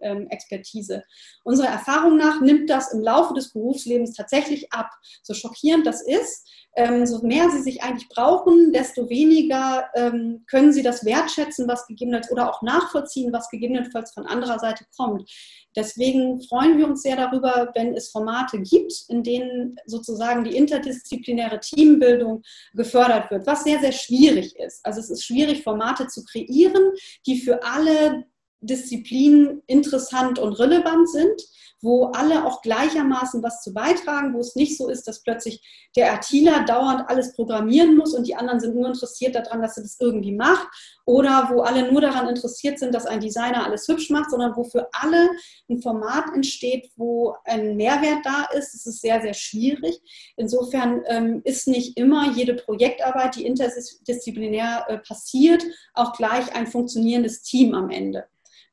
ähm, 0.00 0.26
Expertise. 0.30 1.04
Unserer 1.44 1.68
Erfahrung 1.68 2.16
nach 2.16 2.40
nimmt 2.40 2.68
das 2.68 2.92
im 2.92 3.00
Laufe 3.00 3.32
des 3.32 3.52
Berufslebens 3.52 4.14
tatsächlich 4.14 4.72
ab. 4.72 4.90
So 5.22 5.32
schockierend 5.32 5.86
das 5.86 6.02
ist, 6.02 6.48
ähm, 6.76 7.06
so 7.06 7.24
mehr 7.24 7.50
sie 7.50 7.62
sich 7.62 7.82
eigentlich 7.82 8.08
brauchen, 8.08 8.72
desto 8.72 9.08
weniger 9.08 9.88
ähm, 9.94 10.44
können 10.48 10.72
sie 10.72 10.82
das 10.82 11.04
wertschätzen, 11.04 11.68
was 11.68 11.86
gegebenenfalls 11.86 12.32
oder 12.32 12.50
auch 12.50 12.62
nachvollziehen, 12.62 13.32
was 13.32 13.48
gegebenenfalls 13.48 14.12
von 14.12 14.26
anderer 14.26 14.58
Seite 14.58 14.84
kommt. 14.96 15.30
Deswegen 15.76 16.42
freuen 16.42 16.78
wir 16.78 16.86
uns 16.86 17.02
sehr 17.02 17.16
darüber, 17.16 17.70
wenn 17.74 17.94
es 17.94 18.10
Formate 18.10 18.60
gibt, 18.60 18.92
in 19.08 19.22
denen 19.22 19.76
sozusagen 19.86 20.44
die 20.44 20.56
interdisziplinäre 20.56 21.60
Teambildung 21.60 22.42
gefördert 22.74 23.30
wird, 23.30 23.46
was 23.46 23.64
sehr, 23.64 23.80
sehr 23.80 23.92
schwierig 23.92 24.56
ist. 24.56 24.84
Also 24.84 25.00
es 25.00 25.10
ist 25.10 25.24
schwierig, 25.24 25.62
Formate 25.62 26.08
zu 26.08 26.24
kreieren, 26.24 26.92
die 27.26 27.40
für 27.40 27.62
alle 27.62 28.24
Disziplinen 28.60 29.62
interessant 29.66 30.38
und 30.38 30.52
relevant 30.54 31.08
sind 31.08 31.40
wo 31.82 32.06
alle 32.06 32.44
auch 32.44 32.62
gleichermaßen 32.62 33.42
was 33.42 33.62
zu 33.62 33.72
beitragen, 33.72 34.34
wo 34.34 34.40
es 34.40 34.54
nicht 34.54 34.76
so 34.76 34.88
ist, 34.88 35.08
dass 35.08 35.22
plötzlich 35.22 35.88
der 35.96 36.14
ITler 36.14 36.64
dauernd 36.64 37.08
alles 37.08 37.34
programmieren 37.34 37.96
muss 37.96 38.14
und 38.14 38.26
die 38.26 38.34
anderen 38.34 38.60
sind 38.60 38.76
nur 38.76 38.88
interessiert 38.88 39.34
daran, 39.34 39.62
dass 39.62 39.76
er 39.76 39.82
das 39.82 39.96
irgendwie 39.98 40.34
macht 40.34 40.68
oder 41.06 41.48
wo 41.50 41.62
alle 41.62 41.90
nur 41.90 42.00
daran 42.02 42.28
interessiert 42.28 42.78
sind, 42.78 42.94
dass 42.94 43.06
ein 43.06 43.20
Designer 43.20 43.64
alles 43.64 43.88
hübsch 43.88 44.10
macht, 44.10 44.30
sondern 44.30 44.54
wo 44.56 44.64
für 44.64 44.88
alle 44.92 45.30
ein 45.68 45.80
Format 45.80 46.26
entsteht, 46.34 46.90
wo 46.96 47.34
ein 47.44 47.76
Mehrwert 47.76 48.24
da 48.24 48.46
ist. 48.56 48.74
Das 48.74 48.86
ist 48.86 49.00
sehr, 49.00 49.20
sehr 49.22 49.34
schwierig. 49.34 50.00
Insofern 50.36 51.02
ähm, 51.06 51.40
ist 51.44 51.66
nicht 51.66 51.96
immer 51.96 52.32
jede 52.32 52.54
Projektarbeit, 52.54 53.36
die 53.36 53.46
interdisziplinär 53.46 54.84
äh, 54.88 54.98
passiert, 54.98 55.64
auch 55.94 56.12
gleich 56.12 56.54
ein 56.54 56.66
funktionierendes 56.66 57.42
Team 57.42 57.74
am 57.74 57.90
Ende. 57.90 58.26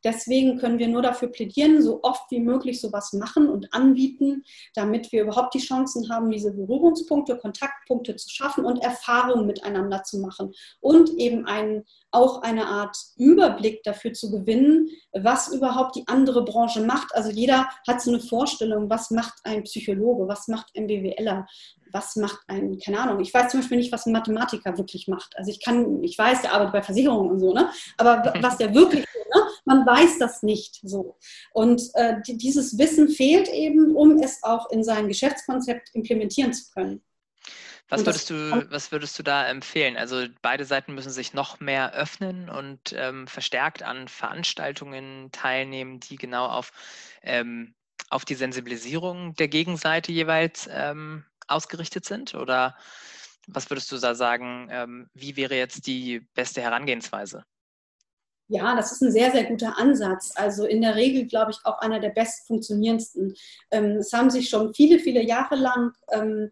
Deswegen 0.08 0.58
können 0.58 0.80
wir 0.80 0.88
nur 0.88 1.02
dafür 1.02 1.28
plädieren, 1.28 1.82
so 1.82 2.00
oft 2.02 2.32
wie 2.32 2.40
möglich 2.40 2.80
sowas 2.80 3.12
machen 3.12 3.50
und 3.50 3.74
anbieten, 3.74 4.46
damit 4.74 5.12
wir 5.12 5.24
überhaupt 5.24 5.54
die 5.54 5.60
Chancen 5.60 6.10
haben, 6.10 6.32
diese 6.32 6.54
Berührungspunkte, 6.54 7.38
Kontaktpunkte 7.38 8.16
zu 8.16 8.30
schaffen 8.30 8.64
und 8.64 8.82
Erfahrungen 8.82 9.46
miteinander 9.46 10.04
zu 10.04 10.20
machen 10.20 10.54
und 10.80 11.10
eben 11.18 11.46
einen, 11.46 11.84
auch 12.12 12.42
eine 12.42 12.68
Art 12.68 12.96
Überblick 13.18 13.84
dafür 13.84 14.14
zu 14.14 14.32
gewinnen, 14.32 14.88
was 15.12 15.54
überhaupt 15.54 15.98
die 15.98 16.08
andere 16.08 16.46
Branche 16.46 16.80
macht. 16.80 17.14
Also 17.14 17.30
jeder 17.30 17.68
hat 17.86 18.02
so 18.02 18.10
eine 18.10 18.22
Vorstellung, 18.22 18.90
was 18.90 19.12
macht 19.12 19.34
ein 19.44 19.64
Psychologe, 19.64 20.26
was 20.30 20.48
macht 20.48 20.68
ein 20.78 20.88
BWLer, 20.88 21.46
was 21.92 22.16
macht 22.16 22.40
ein, 22.48 22.80
keine 22.80 23.00
Ahnung, 23.00 23.20
ich 23.20 23.34
weiß 23.34 23.52
zum 23.52 23.60
Beispiel 23.60 23.78
nicht, 23.78 23.92
was 23.92 24.06
ein 24.06 24.14
Mathematiker 24.14 24.78
wirklich 24.78 25.10
macht. 25.10 25.38
Also 25.38 25.52
ich 25.52 25.64
kann, 25.64 26.02
ich 26.02 26.18
weiß, 26.18 26.44
der 26.44 26.54
arbeitet 26.54 26.74
bei 26.74 26.82
Versicherungen 26.82 27.32
und 27.32 27.40
so, 27.40 27.54
ne? 27.54 27.70
Aber 27.98 28.34
was 28.42 28.58
der 28.58 28.74
wirklich, 28.74 29.06
ne? 29.34 29.42
Man 29.68 29.86
weiß 29.86 30.18
das 30.18 30.42
nicht 30.44 30.80
so. 30.82 31.18
Und 31.52 31.82
äh, 31.94 32.16
dieses 32.26 32.78
Wissen 32.78 33.10
fehlt 33.10 33.50
eben, 33.50 33.96
um 33.96 34.18
es 34.18 34.42
auch 34.44 34.72
in 34.72 34.84
sein 34.84 35.08
Geschäftskonzept 35.08 35.90
implementieren 35.94 36.54
zu 36.54 36.72
können. 36.72 37.04
Was 37.90 38.06
würdest, 38.06 38.30
du, 38.30 38.68
was 38.70 38.92
würdest 38.92 39.18
du 39.18 39.24
da 39.24 39.48
empfehlen? 39.48 39.96
Also 39.96 40.26
beide 40.42 40.66
Seiten 40.66 40.94
müssen 40.94 41.12
sich 41.12 41.34
noch 41.34 41.62
mehr 41.62 41.94
öffnen 41.94 42.50
und 42.50 42.94
ähm, 42.94 43.28
verstärkt 43.28 43.82
an 43.82 44.10
Veranstaltungen 44.10 45.32
teilnehmen, 45.32 46.02
die 46.02 46.18
genau 46.18 46.48
auf, 46.48 46.72
ähm, 47.22 47.76
auf 48.10 48.26
die 48.26 48.36
Sensibilisierung 48.36 49.36
der 49.36 49.48
Gegenseite 49.48 50.12
jeweils 50.12 50.68
ähm, 50.72 51.24
ausgerichtet 51.48 52.04
sind? 52.04 52.36
Oder 52.36 52.76
was 53.48 53.70
würdest 53.70 53.90
du 53.92 53.98
da 53.98 54.16
sagen, 54.16 54.68
ähm, 54.70 55.10
wie 55.14 55.38
wäre 55.38 55.56
jetzt 55.56 55.88
die 55.88 56.22
beste 56.34 56.62
Herangehensweise? 56.62 57.46
Ja, 58.50 58.76
das 58.76 58.92
ist 58.94 59.02
ein 59.02 59.12
sehr, 59.12 59.32
sehr 59.32 59.44
guter 59.44 59.78
Ansatz. 59.78 60.32
Also 60.36 60.66
in 60.66 60.82
der 60.82 60.96
Regel, 60.96 61.26
glaube 61.26 61.52
ich, 61.52 61.58
auch 61.66 61.80
einer 61.80 62.00
der 62.00 62.10
best 62.10 62.48
funktionierendsten. 62.48 63.36
Ähm, 63.72 63.98
es 63.98 64.14
haben 64.14 64.30
sich 64.30 64.50
schon 64.50 64.74
viele, 64.74 65.00
viele 65.00 65.22
Jahre 65.22 65.56
lang 65.56 65.92
ähm, 66.12 66.52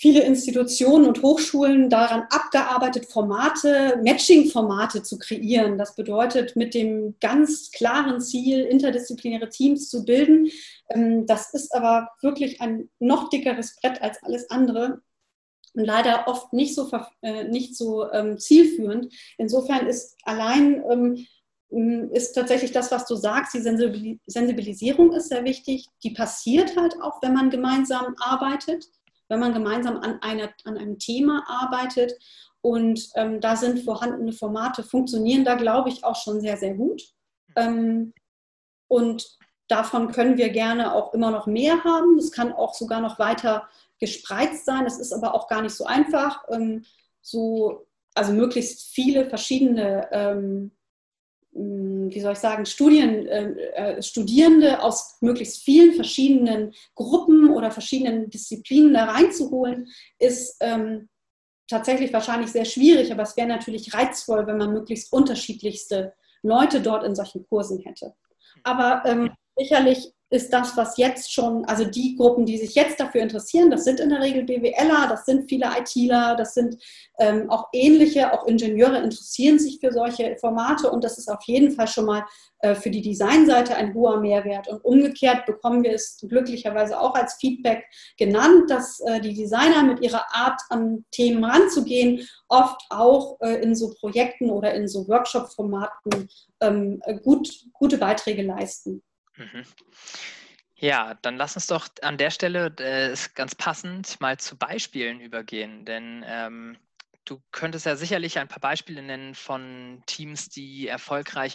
viele 0.00 0.22
Institutionen 0.22 1.04
und 1.04 1.22
Hochschulen 1.22 1.90
daran 1.90 2.22
abgearbeitet, 2.30 3.04
Formate, 3.04 4.00
Matching-Formate 4.02 5.02
zu 5.02 5.18
kreieren. 5.18 5.76
Das 5.76 5.94
bedeutet, 5.94 6.56
mit 6.56 6.72
dem 6.72 7.16
ganz 7.20 7.70
klaren 7.70 8.18
Ziel, 8.22 8.60
interdisziplinäre 8.60 9.50
Teams 9.50 9.90
zu 9.90 10.06
bilden. 10.06 10.48
Ähm, 10.88 11.26
das 11.26 11.52
ist 11.52 11.74
aber 11.74 12.08
wirklich 12.22 12.62
ein 12.62 12.88
noch 12.98 13.28
dickeres 13.28 13.76
Brett 13.76 14.00
als 14.00 14.22
alles 14.22 14.48
andere 14.50 15.02
und 15.74 15.84
leider 15.84 16.26
oft 16.26 16.52
nicht 16.52 16.74
so, 16.74 16.90
äh, 17.22 17.44
nicht 17.44 17.76
so 17.76 18.10
ähm, 18.12 18.38
zielführend. 18.38 19.12
Insofern 19.38 19.86
ist 19.86 20.16
allein 20.24 20.82
ähm, 20.90 21.26
ist 22.12 22.32
tatsächlich 22.32 22.72
das, 22.72 22.90
was 22.90 23.06
du 23.06 23.14
sagst, 23.14 23.54
die 23.54 24.20
Sensibilisierung 24.26 25.12
ist 25.12 25.28
sehr 25.28 25.44
wichtig. 25.44 25.86
Die 26.02 26.10
passiert 26.10 26.76
halt 26.76 26.96
auch, 27.00 27.22
wenn 27.22 27.32
man 27.32 27.48
gemeinsam 27.48 28.16
arbeitet 28.18 28.86
wenn 29.30 29.40
man 29.40 29.54
gemeinsam 29.54 29.96
an, 29.98 30.20
einer, 30.20 30.50
an 30.64 30.76
einem 30.76 30.98
Thema 30.98 31.44
arbeitet. 31.46 32.12
Und 32.60 33.08
ähm, 33.14 33.40
da 33.40 33.56
sind 33.56 33.84
vorhandene 33.84 34.32
Formate, 34.32 34.82
funktionieren 34.82 35.44
da, 35.44 35.54
glaube 35.54 35.88
ich, 35.88 36.04
auch 36.04 36.16
schon 36.16 36.42
sehr, 36.42 36.58
sehr 36.58 36.74
gut. 36.74 37.02
Ähm, 37.56 38.12
und 38.88 39.38
davon 39.68 40.12
können 40.12 40.36
wir 40.36 40.50
gerne 40.50 40.92
auch 40.92 41.14
immer 41.14 41.30
noch 41.30 41.46
mehr 41.46 41.82
haben. 41.84 42.18
Es 42.18 42.32
kann 42.32 42.52
auch 42.52 42.74
sogar 42.74 43.00
noch 43.00 43.18
weiter 43.18 43.68
gespreizt 44.00 44.64
sein. 44.64 44.86
Es 44.86 44.98
ist 44.98 45.12
aber 45.12 45.34
auch 45.34 45.48
gar 45.48 45.62
nicht 45.62 45.74
so 45.74 45.84
einfach, 45.84 46.44
ähm, 46.50 46.84
so, 47.22 47.86
also 48.14 48.32
möglichst 48.32 48.92
viele 48.94 49.28
verschiedene 49.28 50.08
ähm, 50.10 50.72
hm, 51.52 52.10
wie 52.12 52.20
soll 52.20 52.32
ich 52.32 52.38
sagen, 52.38 52.64
Studien, 52.64 53.26
äh, 53.26 53.50
äh, 53.74 54.02
Studierende 54.02 54.82
aus 54.82 55.16
möglichst 55.20 55.62
vielen 55.62 55.94
verschiedenen 55.94 56.72
Gruppen 56.94 57.50
oder 57.50 57.70
verschiedenen 57.70 58.30
Disziplinen 58.30 58.94
da 58.94 59.06
reinzuholen, 59.06 59.88
ist 60.18 60.56
ähm, 60.60 61.08
tatsächlich 61.68 62.12
wahrscheinlich 62.12 62.52
sehr 62.52 62.64
schwierig, 62.64 63.12
aber 63.12 63.22
es 63.24 63.36
wäre 63.36 63.48
natürlich 63.48 63.92
reizvoll, 63.94 64.46
wenn 64.46 64.58
man 64.58 64.72
möglichst 64.72 65.12
unterschiedlichste 65.12 66.14
Leute 66.42 66.80
dort 66.80 67.04
in 67.04 67.14
solchen 67.14 67.46
Kursen 67.48 67.80
hätte. 67.80 68.14
Aber 68.62 69.02
ähm, 69.06 69.30
sicherlich 69.56 70.12
ist 70.30 70.52
das, 70.52 70.76
was 70.76 70.96
jetzt 70.96 71.32
schon, 71.32 71.64
also 71.64 71.84
die 71.84 72.16
Gruppen, 72.16 72.46
die 72.46 72.56
sich 72.56 72.76
jetzt 72.76 73.00
dafür 73.00 73.20
interessieren, 73.20 73.68
das 73.70 73.84
sind 73.84 73.98
in 73.98 74.10
der 74.10 74.20
Regel 74.20 74.44
BWLer, 74.44 75.08
das 75.08 75.26
sind 75.26 75.48
viele 75.48 75.68
ITler, 75.76 76.36
das 76.36 76.54
sind 76.54 76.76
ähm, 77.18 77.50
auch 77.50 77.66
ähnliche, 77.72 78.32
auch 78.32 78.46
Ingenieure 78.46 78.98
interessieren 78.98 79.58
sich 79.58 79.78
für 79.80 79.92
solche 79.92 80.36
Formate 80.40 80.88
und 80.88 81.02
das 81.02 81.18
ist 81.18 81.28
auf 81.28 81.42
jeden 81.46 81.72
Fall 81.72 81.88
schon 81.88 82.06
mal 82.06 82.24
äh, 82.60 82.76
für 82.76 82.90
die 82.90 83.02
Designseite 83.02 83.74
ein 83.74 83.92
hoher 83.92 84.20
Mehrwert. 84.20 84.68
Und 84.68 84.84
umgekehrt 84.84 85.46
bekommen 85.46 85.82
wir 85.82 85.92
es 85.92 86.18
glücklicherweise 86.18 87.00
auch 87.00 87.14
als 87.14 87.34
Feedback 87.34 87.84
genannt, 88.16 88.70
dass 88.70 89.00
äh, 89.00 89.20
die 89.20 89.34
Designer 89.34 89.82
mit 89.82 90.00
ihrer 90.00 90.24
Art 90.32 90.60
an 90.68 91.04
Themen 91.10 91.42
ranzugehen 91.42 92.26
oft 92.48 92.80
auch 92.90 93.40
äh, 93.40 93.62
in 93.62 93.74
so 93.74 93.92
Projekten 93.98 94.50
oder 94.50 94.74
in 94.74 94.86
so 94.86 95.08
Workshop-Formaten 95.08 96.28
ähm, 96.60 97.02
gut, 97.24 97.48
gute 97.72 97.98
Beiträge 97.98 98.42
leisten. 98.42 99.02
Mhm. 99.40 99.64
Ja, 100.76 101.14
dann 101.22 101.36
lass 101.36 101.56
uns 101.56 101.66
doch 101.66 101.88
an 102.02 102.18
der 102.18 102.30
Stelle 102.30 102.66
äh, 102.78 103.16
ganz 103.34 103.54
passend 103.54 104.20
mal 104.20 104.38
zu 104.38 104.56
Beispielen 104.56 105.20
übergehen, 105.20 105.84
denn 105.84 106.24
ähm, 106.26 106.78
du 107.24 107.42
könntest 107.52 107.86
ja 107.86 107.96
sicherlich 107.96 108.38
ein 108.38 108.48
paar 108.48 108.60
Beispiele 108.60 109.02
nennen 109.02 109.34
von 109.34 110.02
Teams, 110.06 110.48
die 110.48 110.88
erfolgreich 110.88 111.54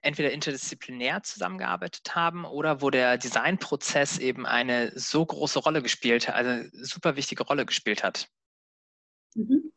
entweder 0.00 0.32
interdisziplinär 0.32 1.22
zusammengearbeitet 1.22 2.14
haben 2.14 2.44
oder 2.44 2.82
wo 2.82 2.90
der 2.90 3.16
Designprozess 3.16 4.18
eben 4.18 4.44
eine 4.46 4.92
so 4.98 5.24
große 5.24 5.58
Rolle 5.58 5.82
gespielt 5.82 6.28
hat, 6.28 6.34
also 6.34 6.68
super 6.72 7.16
wichtige 7.16 7.44
Rolle 7.44 7.64
gespielt 7.66 8.04
hat. 8.04 8.28
Mhm. 9.34 9.72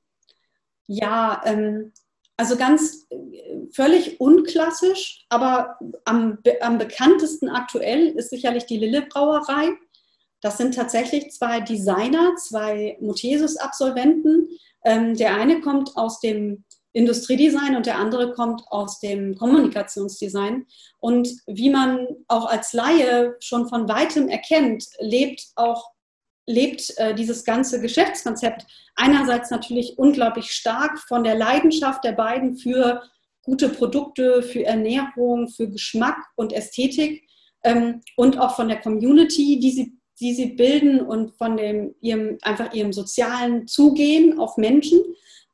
Ja, 0.87 1.41
ähm, 1.45 1.93
also 2.37 2.55
ganz 2.55 3.07
äh, 3.09 3.17
völlig 3.71 4.21
unklassisch, 4.21 5.25
aber 5.29 5.77
am, 6.05 6.37
am 6.61 6.77
bekanntesten 6.77 7.49
aktuell 7.49 8.09
ist 8.09 8.29
sicherlich 8.29 8.65
die 8.65 8.77
Lille 8.77 9.01
Brauerei. 9.01 9.69
Das 10.41 10.57
sind 10.57 10.75
tatsächlich 10.75 11.31
zwei 11.31 11.59
Designer, 11.61 12.35
zwei 12.35 12.97
Mothesus-Absolventen. 13.01 14.49
Ähm, 14.85 15.15
der 15.15 15.35
eine 15.35 15.61
kommt 15.61 15.97
aus 15.97 16.19
dem 16.19 16.63
Industriedesign 16.93 17.75
und 17.75 17.85
der 17.85 17.97
andere 17.97 18.33
kommt 18.33 18.63
aus 18.69 18.99
dem 18.99 19.35
Kommunikationsdesign. 19.35 20.65
Und 20.99 21.29
wie 21.47 21.69
man 21.69 22.07
auch 22.27 22.45
als 22.45 22.73
Laie 22.73 23.35
schon 23.39 23.67
von 23.67 23.89
weitem 23.89 24.29
erkennt, 24.29 24.85
lebt 24.99 25.41
auch 25.55 25.91
lebt 26.47 26.97
äh, 26.97 27.13
dieses 27.13 27.43
ganze 27.43 27.79
Geschäftskonzept 27.81 28.65
einerseits 28.95 29.51
natürlich 29.51 29.97
unglaublich 29.97 30.51
stark 30.51 30.97
von 30.99 31.23
der 31.23 31.35
Leidenschaft 31.35 32.03
der 32.03 32.13
beiden 32.13 32.57
für 32.57 33.03
gute 33.43 33.69
Produkte, 33.69 34.41
für 34.41 34.65
Ernährung, 34.65 35.49
für 35.49 35.69
Geschmack 35.69 36.17
und 36.35 36.53
Ästhetik 36.53 37.27
ähm, 37.63 38.01
und 38.15 38.39
auch 38.39 38.55
von 38.55 38.67
der 38.67 38.79
Community, 38.79 39.59
die 39.59 39.71
sie, 39.71 39.97
die 40.19 40.33
sie 40.33 40.47
bilden 40.47 41.01
und 41.01 41.35
von 41.37 41.57
dem, 41.57 41.95
ihrem, 42.01 42.37
einfach 42.41 42.73
ihrem 42.73 42.93
sozialen 42.93 43.67
Zugehen 43.67 44.39
auf 44.39 44.57
Menschen. 44.57 44.99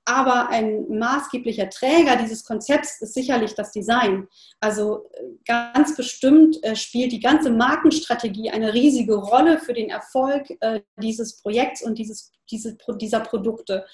Aber 0.05 0.49
ein 0.49 0.85
maßgeblicher 0.89 1.69
Träger 1.69 2.17
dieses 2.17 2.43
Konzepts 2.43 3.01
ist 3.01 3.13
sicherlich 3.13 3.55
das 3.55 3.71
Design. 3.71 4.27
Also 4.59 5.05
äh, 5.13 5.23
ganz 5.45 5.95
bestimmt 5.95 6.61
äh, 6.63 6.75
spielt 6.75 7.11
die 7.11 7.21
ganze 7.21 7.51
Markenstrategie 7.51 8.49
eine 8.51 8.73
riesige 8.73 9.15
Rolle 9.15 9.59
für 9.59 9.73
den 9.73 9.89
Erfolg 9.89 10.49
äh, 10.59 10.81
dieses 10.97 11.41
Projekts 11.41 11.81
und 11.81 11.97
dieses, 11.97 12.31
diese, 12.51 12.77
dieser 12.99 13.21
Produkte. 13.21 13.85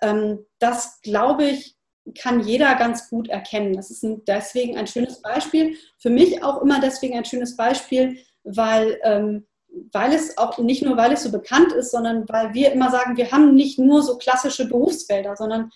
Ähm, 0.00 0.46
das, 0.58 1.00
glaube 1.02 1.44
ich, 1.44 1.76
kann 2.18 2.40
jeder 2.40 2.74
ganz 2.76 3.10
gut 3.10 3.28
erkennen. 3.28 3.74
Das 3.74 3.90
ist 3.90 4.06
deswegen 4.26 4.78
ein 4.78 4.86
schönes 4.86 5.20
Beispiel. 5.20 5.76
Für 5.98 6.10
mich 6.10 6.42
auch 6.42 6.62
immer 6.62 6.80
deswegen 6.80 7.18
ein 7.18 7.24
schönes 7.24 7.56
Beispiel, 7.56 8.18
weil 8.44 8.98
ähm, 9.02 9.46
weil 9.92 10.12
es 10.12 10.38
auch 10.38 10.58
nicht 10.58 10.82
nur, 10.82 10.96
weil 10.96 11.12
es 11.12 11.22
so 11.22 11.30
bekannt 11.30 11.72
ist, 11.72 11.90
sondern 11.90 12.28
weil 12.28 12.54
wir 12.54 12.72
immer 12.72 12.90
sagen, 12.90 13.16
wir 13.16 13.30
haben 13.30 13.54
nicht 13.54 13.78
nur 13.78 14.02
so 14.02 14.16
klassische 14.16 14.66
Berufsfelder, 14.66 15.36
sondern 15.36 15.70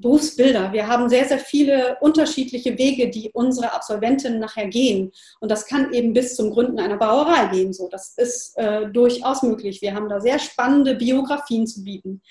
Berufsbilder. 0.00 0.72
Wir 0.72 0.88
haben 0.88 1.08
sehr, 1.08 1.26
sehr 1.26 1.38
viele 1.38 1.98
unterschiedliche 2.00 2.78
Wege, 2.78 3.10
die 3.10 3.30
unsere 3.34 3.72
Absolventinnen 3.72 4.40
nachher 4.40 4.66
gehen. 4.66 5.12
Und 5.40 5.50
das 5.50 5.66
kann 5.66 5.92
eben 5.92 6.12
bis 6.12 6.36
zum 6.36 6.50
Gründen 6.50 6.78
einer 6.78 6.96
Brauerei 6.96 7.48
gehen. 7.48 7.72
So, 7.72 7.88
das 7.88 8.14
ist 8.16 8.56
äh, 8.56 8.88
durchaus 8.90 9.42
möglich. 9.42 9.82
Wir 9.82 9.94
haben 9.94 10.08
da 10.08 10.20
sehr 10.20 10.38
spannende 10.38 10.94
Biografien 10.94 11.66
zu 11.66 11.84
bieten. 11.84 12.22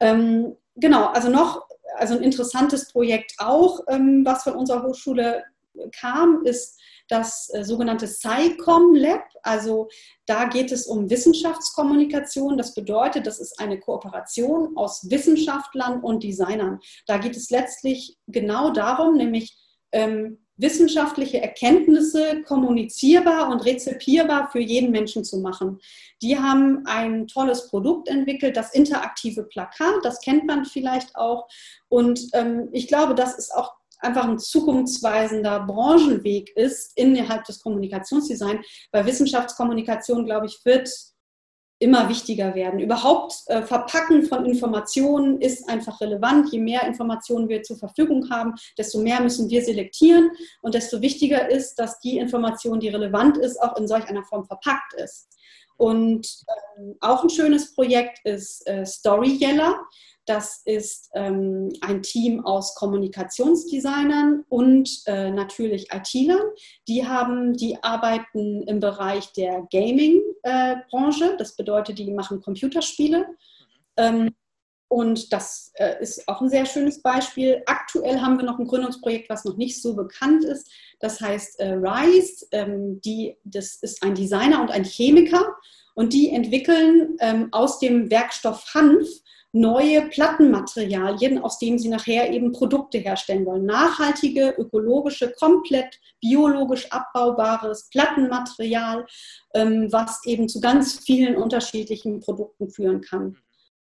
Ähm, 0.00 0.56
genau, 0.74 1.06
also 1.06 1.28
noch, 1.28 1.66
also 1.96 2.14
ein 2.14 2.22
interessantes 2.22 2.90
Projekt 2.90 3.34
auch, 3.38 3.80
ähm, 3.88 4.24
was 4.24 4.42
von 4.42 4.54
unserer 4.54 4.82
Hochschule 4.82 5.44
kam, 5.92 6.42
ist 6.44 6.80
das 7.08 7.50
äh, 7.52 7.64
sogenannte 7.64 8.06
SciComm 8.06 8.94
Lab. 8.94 9.24
Also 9.42 9.88
da 10.26 10.44
geht 10.44 10.72
es 10.72 10.86
um 10.86 11.10
Wissenschaftskommunikation. 11.10 12.56
Das 12.58 12.74
bedeutet, 12.74 13.26
das 13.26 13.40
ist 13.40 13.58
eine 13.58 13.80
Kooperation 13.80 14.76
aus 14.76 15.10
Wissenschaftlern 15.10 16.00
und 16.00 16.22
Designern. 16.22 16.80
Da 17.06 17.18
geht 17.18 17.36
es 17.36 17.50
letztlich 17.50 18.16
genau 18.26 18.70
darum, 18.70 19.16
nämlich 19.16 19.56
ähm, 19.92 20.38
wissenschaftliche 20.58 21.40
Erkenntnisse 21.40 22.42
kommunizierbar 22.42 23.48
und 23.48 23.64
rezipierbar 23.64 24.50
für 24.50 24.58
jeden 24.58 24.90
Menschen 24.90 25.24
zu 25.24 25.38
machen. 25.38 25.78
Die 26.20 26.36
haben 26.36 26.84
ein 26.84 27.28
tolles 27.28 27.68
Produkt 27.68 28.08
entwickelt, 28.08 28.56
das 28.56 28.74
interaktive 28.74 29.44
Plakat, 29.44 29.94
das 30.02 30.20
kennt 30.20 30.46
man 30.46 30.64
vielleicht 30.64 31.14
auch. 31.14 31.48
Und 31.88 32.28
ähm, 32.34 32.68
ich 32.72 32.88
glaube, 32.88 33.14
das 33.14 33.38
ist 33.38 33.54
auch 33.54 33.77
einfach 33.98 34.24
ein 34.24 34.38
zukunftsweisender 34.38 35.60
Branchenweg 35.60 36.50
ist 36.56 36.92
innerhalb 36.96 37.44
des 37.44 37.60
Kommunikationsdesigns, 37.62 38.66
weil 38.92 39.06
Wissenschaftskommunikation, 39.06 40.24
glaube 40.24 40.46
ich, 40.46 40.60
wird 40.64 40.90
immer 41.80 42.08
wichtiger 42.08 42.54
werden. 42.54 42.80
Überhaupt 42.80 43.34
äh, 43.46 43.62
Verpacken 43.62 44.24
von 44.24 44.44
Informationen 44.44 45.40
ist 45.40 45.68
einfach 45.68 46.00
relevant. 46.00 46.52
Je 46.52 46.58
mehr 46.58 46.82
Informationen 46.86 47.48
wir 47.48 47.62
zur 47.62 47.78
Verfügung 47.78 48.30
haben, 48.30 48.54
desto 48.76 48.98
mehr 48.98 49.20
müssen 49.20 49.48
wir 49.48 49.62
selektieren 49.62 50.30
und 50.62 50.74
desto 50.74 51.00
wichtiger 51.00 51.48
ist, 51.48 51.76
dass 51.76 52.00
die 52.00 52.18
Information, 52.18 52.80
die 52.80 52.88
relevant 52.88 53.36
ist, 53.36 53.62
auch 53.62 53.76
in 53.76 53.86
solch 53.86 54.06
einer 54.08 54.24
Form 54.24 54.44
verpackt 54.44 54.94
ist. 54.94 55.28
Und 55.78 56.44
ähm, 56.76 56.96
auch 57.00 57.22
ein 57.22 57.30
schönes 57.30 57.74
Projekt 57.74 58.18
ist 58.24 58.66
äh, 58.68 58.84
Story 58.84 59.38
Yeller. 59.40 59.80
Das 60.26 60.60
ist 60.66 61.08
ähm, 61.14 61.70
ein 61.80 62.02
Team 62.02 62.44
aus 62.44 62.74
Kommunikationsdesignern 62.74 64.44
und 64.50 64.90
äh, 65.06 65.30
natürlich 65.30 65.88
IT-Lern. 65.90 66.50
Die 66.86 67.06
haben, 67.06 67.54
die 67.54 67.82
arbeiten 67.82 68.62
im 68.64 68.80
Bereich 68.80 69.32
der 69.32 69.66
Gaming-Branche. 69.72 71.32
Äh, 71.32 71.36
das 71.38 71.56
bedeutet, 71.56 71.98
die 71.98 72.12
machen 72.12 72.42
Computerspiele. 72.42 73.24
Ähm, 73.96 74.34
und 74.88 75.32
das 75.32 75.70
äh, 75.74 76.02
ist 76.02 76.26
auch 76.28 76.40
ein 76.40 76.48
sehr 76.48 76.64
schönes 76.64 77.02
Beispiel. 77.02 77.62
Aktuell 77.66 78.20
haben 78.20 78.38
wir 78.38 78.44
noch 78.44 78.58
ein 78.58 78.66
Gründungsprojekt, 78.66 79.28
was 79.28 79.44
noch 79.44 79.56
nicht 79.56 79.80
so 79.80 79.94
bekannt 79.94 80.44
ist. 80.44 80.70
Das 80.98 81.20
heißt 81.20 81.60
äh, 81.60 81.74
RISE. 81.74 82.46
Ähm, 82.52 83.00
die, 83.02 83.36
das 83.44 83.76
ist 83.82 84.02
ein 84.02 84.14
Designer 84.14 84.62
und 84.62 84.70
ein 84.70 84.84
Chemiker. 84.84 85.54
Und 85.94 86.12
die 86.12 86.30
entwickeln 86.30 87.16
ähm, 87.20 87.48
aus 87.52 87.80
dem 87.80 88.10
Werkstoff 88.10 88.64
Hanf 88.74 89.06
neue 89.52 90.08
Plattenmaterialien, 90.08 91.38
aus 91.38 91.58
denen 91.58 91.78
sie 91.78 91.88
nachher 91.88 92.30
eben 92.30 92.52
Produkte 92.52 92.98
herstellen 92.98 93.46
wollen. 93.46 93.66
Nachhaltige, 93.66 94.54
ökologische, 94.56 95.32
komplett 95.32 95.98
biologisch 96.20 96.90
abbaubares 96.92 97.88
Plattenmaterial, 97.90 99.06
ähm, 99.54 99.88
was 99.90 100.24
eben 100.24 100.48
zu 100.48 100.60
ganz 100.60 100.98
vielen 101.00 101.36
unterschiedlichen 101.36 102.20
Produkten 102.20 102.70
führen 102.70 103.00
kann. 103.00 103.36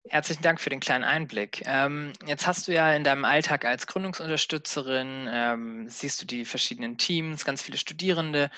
Herzlichen 0.09 0.43
Dank 0.43 0.61
für 0.61 0.71
den 0.71 0.81
kleinen 0.81 1.05
Einblick. 1.05 1.63
Ähm, 1.67 2.13
jetzt 2.27 2.47
hast 2.47 2.69
du 2.69 2.73
ja 2.73 2.93
in 2.95 3.05
deinem 3.05 3.25
Alltag 3.25 3.65
als 3.65 3.87
Gründungsunterstützerin, 3.87 5.29
ähm, 5.31 5.89
siehst 5.89 6.23
du 6.23 6.27
die 6.27 6.45
verschiedenen 6.45 6.97
Teams, 6.97 7.45
ganz 7.45 7.63
viele 7.63 7.79
Studierende. 7.79 8.51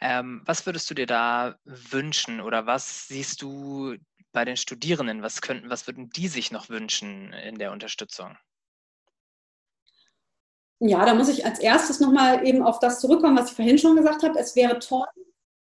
Ähm, 0.00 0.42
was 0.44 0.66
würdest 0.66 0.90
du 0.90 0.94
dir 0.94 1.06
da 1.06 1.56
wünschen 1.64 2.40
oder 2.40 2.66
was 2.66 3.08
siehst 3.08 3.42
du 3.42 3.96
bei 4.32 4.44
den 4.44 4.56
Studierenden? 4.56 5.22
Was 5.22 5.42
könnten, 5.42 5.70
was 5.70 5.86
würden 5.86 6.10
die 6.10 6.28
sich 6.28 6.50
noch 6.50 6.68
wünschen 6.68 7.32
in 7.32 7.58
der 7.58 7.72
Unterstützung? 7.72 8.36
Ja, 10.80 11.04
da 11.06 11.14
muss 11.14 11.28
ich 11.28 11.44
als 11.46 11.58
erstes 11.60 12.00
nochmal 12.00 12.46
eben 12.46 12.62
auf 12.62 12.78
das 12.78 13.00
zurückkommen, 13.00 13.38
was 13.38 13.50
ich 13.50 13.56
vorhin 13.56 13.78
schon 13.78 13.96
gesagt 13.96 14.22
habe. 14.22 14.38
Es 14.38 14.56
wäre 14.56 14.78
toll, 14.78 15.06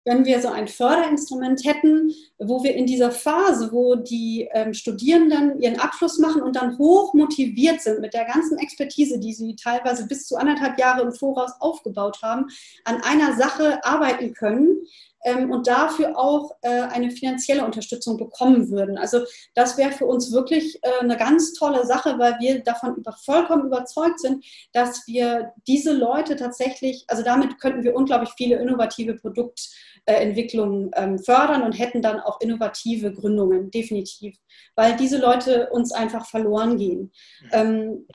wenn 0.04 0.24
wir 0.24 0.40
so 0.40 0.48
ein 0.48 0.66
Förderinstrument 0.66 1.64
hätten, 1.64 2.12
wo 2.38 2.62
wir 2.62 2.74
in 2.74 2.86
dieser 2.86 3.10
Phase, 3.10 3.70
wo 3.72 3.96
die 3.96 4.48
ähm, 4.52 4.72
Studierenden 4.72 5.60
ihren 5.60 5.78
Abschluss 5.78 6.18
machen 6.18 6.42
und 6.42 6.56
dann 6.56 6.78
hoch 6.78 7.12
motiviert 7.12 7.82
sind 7.82 8.00
mit 8.00 8.14
der 8.14 8.24
ganzen 8.24 8.58
Expertise, 8.58 9.18
die 9.18 9.34
sie 9.34 9.56
teilweise 9.56 10.06
bis 10.06 10.26
zu 10.26 10.36
anderthalb 10.36 10.78
Jahre 10.78 11.02
im 11.02 11.12
Voraus 11.12 11.52
aufgebaut 11.60 12.22
haben, 12.22 12.46
an 12.84 13.02
einer 13.02 13.36
Sache 13.36 13.84
arbeiten 13.84 14.32
können, 14.32 14.78
ähm, 15.24 15.50
und 15.50 15.66
dafür 15.66 16.18
auch 16.18 16.52
äh, 16.62 16.68
eine 16.68 17.10
finanzielle 17.10 17.64
Unterstützung 17.64 18.16
bekommen 18.16 18.70
würden. 18.70 18.98
Also 18.98 19.20
das 19.54 19.76
wäre 19.76 19.92
für 19.92 20.06
uns 20.06 20.32
wirklich 20.32 20.78
äh, 20.82 21.00
eine 21.00 21.16
ganz 21.16 21.52
tolle 21.52 21.86
Sache, 21.86 22.18
weil 22.18 22.36
wir 22.40 22.62
davon 22.62 22.96
über, 22.96 23.12
vollkommen 23.12 23.66
überzeugt 23.66 24.20
sind, 24.20 24.44
dass 24.72 25.06
wir 25.06 25.52
diese 25.66 25.92
Leute 25.92 26.36
tatsächlich, 26.36 27.04
also 27.08 27.22
damit 27.22 27.58
könnten 27.58 27.82
wir 27.82 27.94
unglaublich 27.94 28.30
viele 28.36 28.56
innovative 28.56 29.14
Produktentwicklungen 29.14 30.90
ähm, 30.94 31.18
fördern 31.18 31.62
und 31.62 31.72
hätten 31.72 32.02
dann 32.02 32.20
auch 32.20 32.40
innovative 32.40 33.12
Gründungen, 33.12 33.70
definitiv, 33.70 34.36
weil 34.74 34.96
diese 34.96 35.18
Leute 35.18 35.70
uns 35.70 35.92
einfach 35.92 36.26
verloren 36.26 36.76
gehen. 36.76 37.12
Mhm. 37.42 37.48
Ähm, 37.52 38.06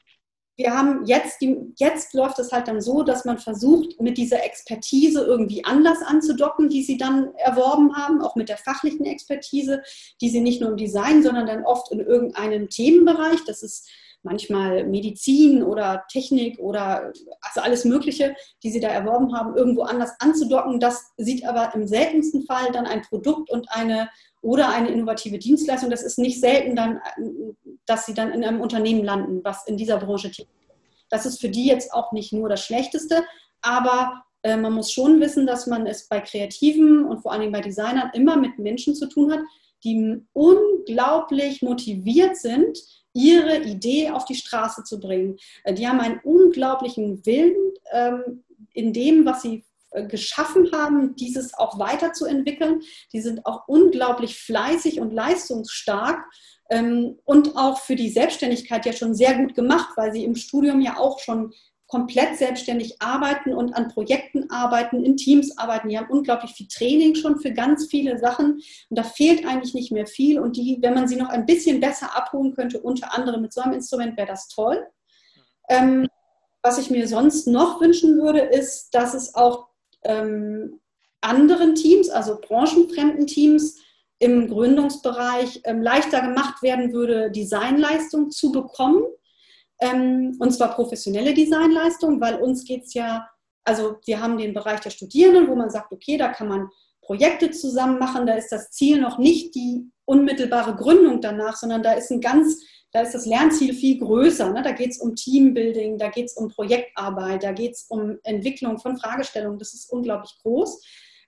wir 0.57 0.73
haben 0.73 1.05
jetzt, 1.05 1.41
die, 1.41 1.57
jetzt 1.77 2.13
läuft 2.13 2.39
es 2.39 2.51
halt 2.51 2.67
dann 2.67 2.81
so, 2.81 3.03
dass 3.03 3.25
man 3.25 3.37
versucht, 3.37 3.99
mit 3.99 4.17
dieser 4.17 4.43
Expertise 4.43 5.21
irgendwie 5.21 5.65
anders 5.65 6.01
anzudocken, 6.01 6.69
die 6.69 6.83
sie 6.83 6.97
dann 6.97 7.33
erworben 7.35 7.95
haben, 7.95 8.21
auch 8.21 8.35
mit 8.35 8.47
der 8.47 8.57
fachlichen 8.57 9.05
Expertise, 9.05 9.81
die 10.21 10.29
sie 10.29 10.41
nicht 10.41 10.61
nur 10.61 10.71
im 10.71 10.77
Design, 10.77 11.23
sondern 11.23 11.47
dann 11.47 11.65
oft 11.65 11.91
in 11.91 11.99
irgendeinem 11.99 12.69
Themenbereich, 12.69 13.43
das 13.45 13.63
ist 13.63 13.89
manchmal 14.25 14.85
Medizin 14.85 15.63
oder 15.63 16.03
Technik 16.11 16.59
oder 16.59 17.13
also 17.41 17.61
alles 17.61 17.85
Mögliche, 17.85 18.35
die 18.63 18.71
sie 18.71 18.79
da 18.79 18.89
erworben 18.89 19.37
haben, 19.37 19.55
irgendwo 19.55 19.83
anders 19.83 20.11
anzudocken. 20.19 20.79
Das 20.79 21.11
sieht 21.17 21.45
aber 21.45 21.73
im 21.75 21.87
seltensten 21.87 22.45
Fall 22.45 22.71
dann 22.73 22.87
ein 22.87 23.03
Produkt 23.03 23.49
und 23.51 23.67
eine 23.69 24.09
oder 24.41 24.69
eine 24.69 24.89
innovative 24.89 25.37
Dienstleistung. 25.37 25.89
Das 25.89 26.03
ist 26.03 26.17
nicht 26.17 26.39
selten 26.41 26.75
dann, 26.75 26.99
dass 27.85 28.05
sie 28.05 28.13
dann 28.13 28.31
in 28.31 28.43
einem 28.43 28.61
Unternehmen 28.61 29.03
landen, 29.03 29.43
was 29.43 29.67
in 29.67 29.77
dieser 29.77 29.97
Branche 29.97 30.31
tätig 30.31 30.49
ist. 30.69 30.75
Das 31.09 31.25
ist 31.25 31.39
für 31.39 31.49
die 31.49 31.65
jetzt 31.65 31.93
auch 31.93 32.11
nicht 32.11 32.33
nur 32.33 32.49
das 32.49 32.63
Schlechteste, 32.65 33.23
aber 33.61 34.23
äh, 34.43 34.57
man 34.57 34.73
muss 34.73 34.91
schon 34.91 35.19
wissen, 35.19 35.45
dass 35.47 35.67
man 35.67 35.87
es 35.87 36.07
bei 36.07 36.19
Kreativen 36.19 37.05
und 37.05 37.21
vor 37.21 37.31
allen 37.31 37.41
Dingen 37.41 37.53
bei 37.53 37.61
Designern 37.61 38.11
immer 38.13 38.37
mit 38.37 38.59
Menschen 38.59 38.95
zu 38.95 39.07
tun 39.07 39.31
hat, 39.31 39.39
die 39.83 40.21
unglaublich 40.33 41.61
motiviert 41.61 42.37
sind, 42.37 42.79
ihre 43.13 43.63
Idee 43.63 44.09
auf 44.09 44.25
die 44.25 44.35
Straße 44.35 44.83
zu 44.83 44.99
bringen. 44.99 45.37
Äh, 45.63 45.73
die 45.73 45.87
haben 45.87 45.99
einen 45.99 46.19
unglaublichen 46.23 47.25
Willen 47.25 47.73
ähm, 47.91 48.43
in 48.73 48.93
dem, 48.93 49.25
was 49.25 49.41
sie 49.41 49.63
äh, 49.91 50.05
geschaffen 50.05 50.71
haben, 50.73 51.15
dieses 51.15 51.53
auch 51.53 51.79
weiterzuentwickeln. 51.79 52.81
Die 53.13 53.21
sind 53.21 53.45
auch 53.45 53.67
unglaublich 53.67 54.37
fleißig 54.37 54.99
und 54.99 55.13
leistungsstark 55.13 56.23
und 56.69 57.55
auch 57.55 57.79
für 57.79 57.95
die 57.95 58.09
Selbstständigkeit 58.09 58.85
ja 58.85 58.93
schon 58.93 59.13
sehr 59.13 59.35
gut 59.35 59.53
gemacht, 59.53 59.89
weil 59.97 60.11
sie 60.11 60.23
im 60.23 60.35
Studium 60.35 60.81
ja 60.81 60.97
auch 60.97 61.19
schon 61.19 61.53
komplett 61.87 62.37
selbstständig 62.37 62.99
arbeiten 62.99 63.53
und 63.53 63.73
an 63.73 63.89
Projekten 63.89 64.49
arbeiten, 64.49 65.03
in 65.05 65.17
Teams 65.17 65.57
arbeiten. 65.57 65.89
Die 65.89 65.97
haben 65.97 66.09
unglaublich 66.09 66.51
viel 66.51 66.67
Training 66.67 67.13
schon 67.13 67.39
für 67.39 67.51
ganz 67.51 67.87
viele 67.87 68.17
Sachen 68.17 68.55
und 68.89 68.97
da 68.97 69.03
fehlt 69.03 69.45
eigentlich 69.45 69.75
nicht 69.75 69.91
mehr 69.91 70.07
viel. 70.07 70.39
Und 70.39 70.57
die, 70.57 70.79
wenn 70.81 70.95
man 70.95 71.07
sie 71.07 71.15
noch 71.15 71.29
ein 71.29 71.45
bisschen 71.45 71.79
besser 71.79 72.15
abholen 72.15 72.55
könnte, 72.55 72.79
unter 72.79 73.13
anderem 73.13 73.41
mit 73.43 73.53
so 73.53 73.61
einem 73.61 73.73
Instrument, 73.73 74.17
wäre 74.17 74.27
das 74.27 74.47
toll. 74.47 74.83
Ähm, 75.69 76.07
was 76.63 76.79
ich 76.79 76.89
mir 76.89 77.07
sonst 77.07 77.45
noch 77.45 77.79
wünschen 77.79 78.19
würde, 78.19 78.39
ist, 78.39 78.89
dass 78.95 79.13
es 79.13 79.35
auch 79.35 79.67
ähm, 80.03 80.79
anderen 81.21 81.75
Teams, 81.75 82.09
also 82.09 82.39
branchenfremden 82.41 83.27
Teams 83.27 83.79
im 84.19 84.47
Gründungsbereich 84.47 85.61
ähm, 85.65 85.81
leichter 85.81 86.21
gemacht 86.21 86.61
werden 86.61 86.93
würde, 86.93 87.31
Designleistung 87.31 88.31
zu 88.31 88.51
bekommen. 88.51 89.03
Ähm, 89.79 90.35
und 90.39 90.51
zwar 90.51 90.73
professionelle 90.73 91.33
Designleistung, 91.33 92.21
weil 92.21 92.41
uns 92.41 92.63
geht 92.63 92.85
es 92.85 92.93
ja, 92.93 93.27
also 93.63 93.97
wir 94.05 94.21
haben 94.21 94.37
den 94.37 94.53
Bereich 94.53 94.79
der 94.79 94.91
Studierenden, 94.91 95.47
wo 95.49 95.55
man 95.55 95.69
sagt, 95.69 95.91
okay, 95.91 96.17
da 96.17 96.29
kann 96.29 96.47
man 96.47 96.69
Projekte 97.01 97.51
zusammen 97.51 97.99
machen, 97.99 98.25
da 98.25 98.33
ist 98.33 98.51
das 98.51 98.71
Ziel 98.71 98.99
noch 98.99 99.17
nicht 99.17 99.53
die 99.53 99.91
unmittelbare 100.05 100.75
Gründung 100.75 101.21
danach, 101.21 101.55
sondern 101.55 101.83
da 101.83 101.93
ist 101.93 102.11
ein 102.11 102.21
ganz 102.21 102.63
da 102.95 103.01
ist 103.01 103.13
das 103.13 103.25
Lernziel 103.25 103.73
viel 103.73 103.99
größer. 103.99 104.53
Ne? 104.53 104.61
Da 104.61 104.71
geht 104.71 104.91
es 104.91 104.99
um 104.99 105.17
Teambuilding, 105.17 105.97
da 105.97 106.07
geht 106.07 106.27
es 106.27 106.33
um 106.37 106.47
Projektarbeit, 106.47 107.43
da 107.43 107.51
geht 107.51 107.73
es 107.73 107.87
um 107.89 108.19
Entwicklung 108.23 108.79
von 108.79 108.95
Fragestellungen. 108.95 109.59
Das 109.59 109.73
ist 109.73 109.91
unglaublich 109.91 110.33
groß. 110.41 110.81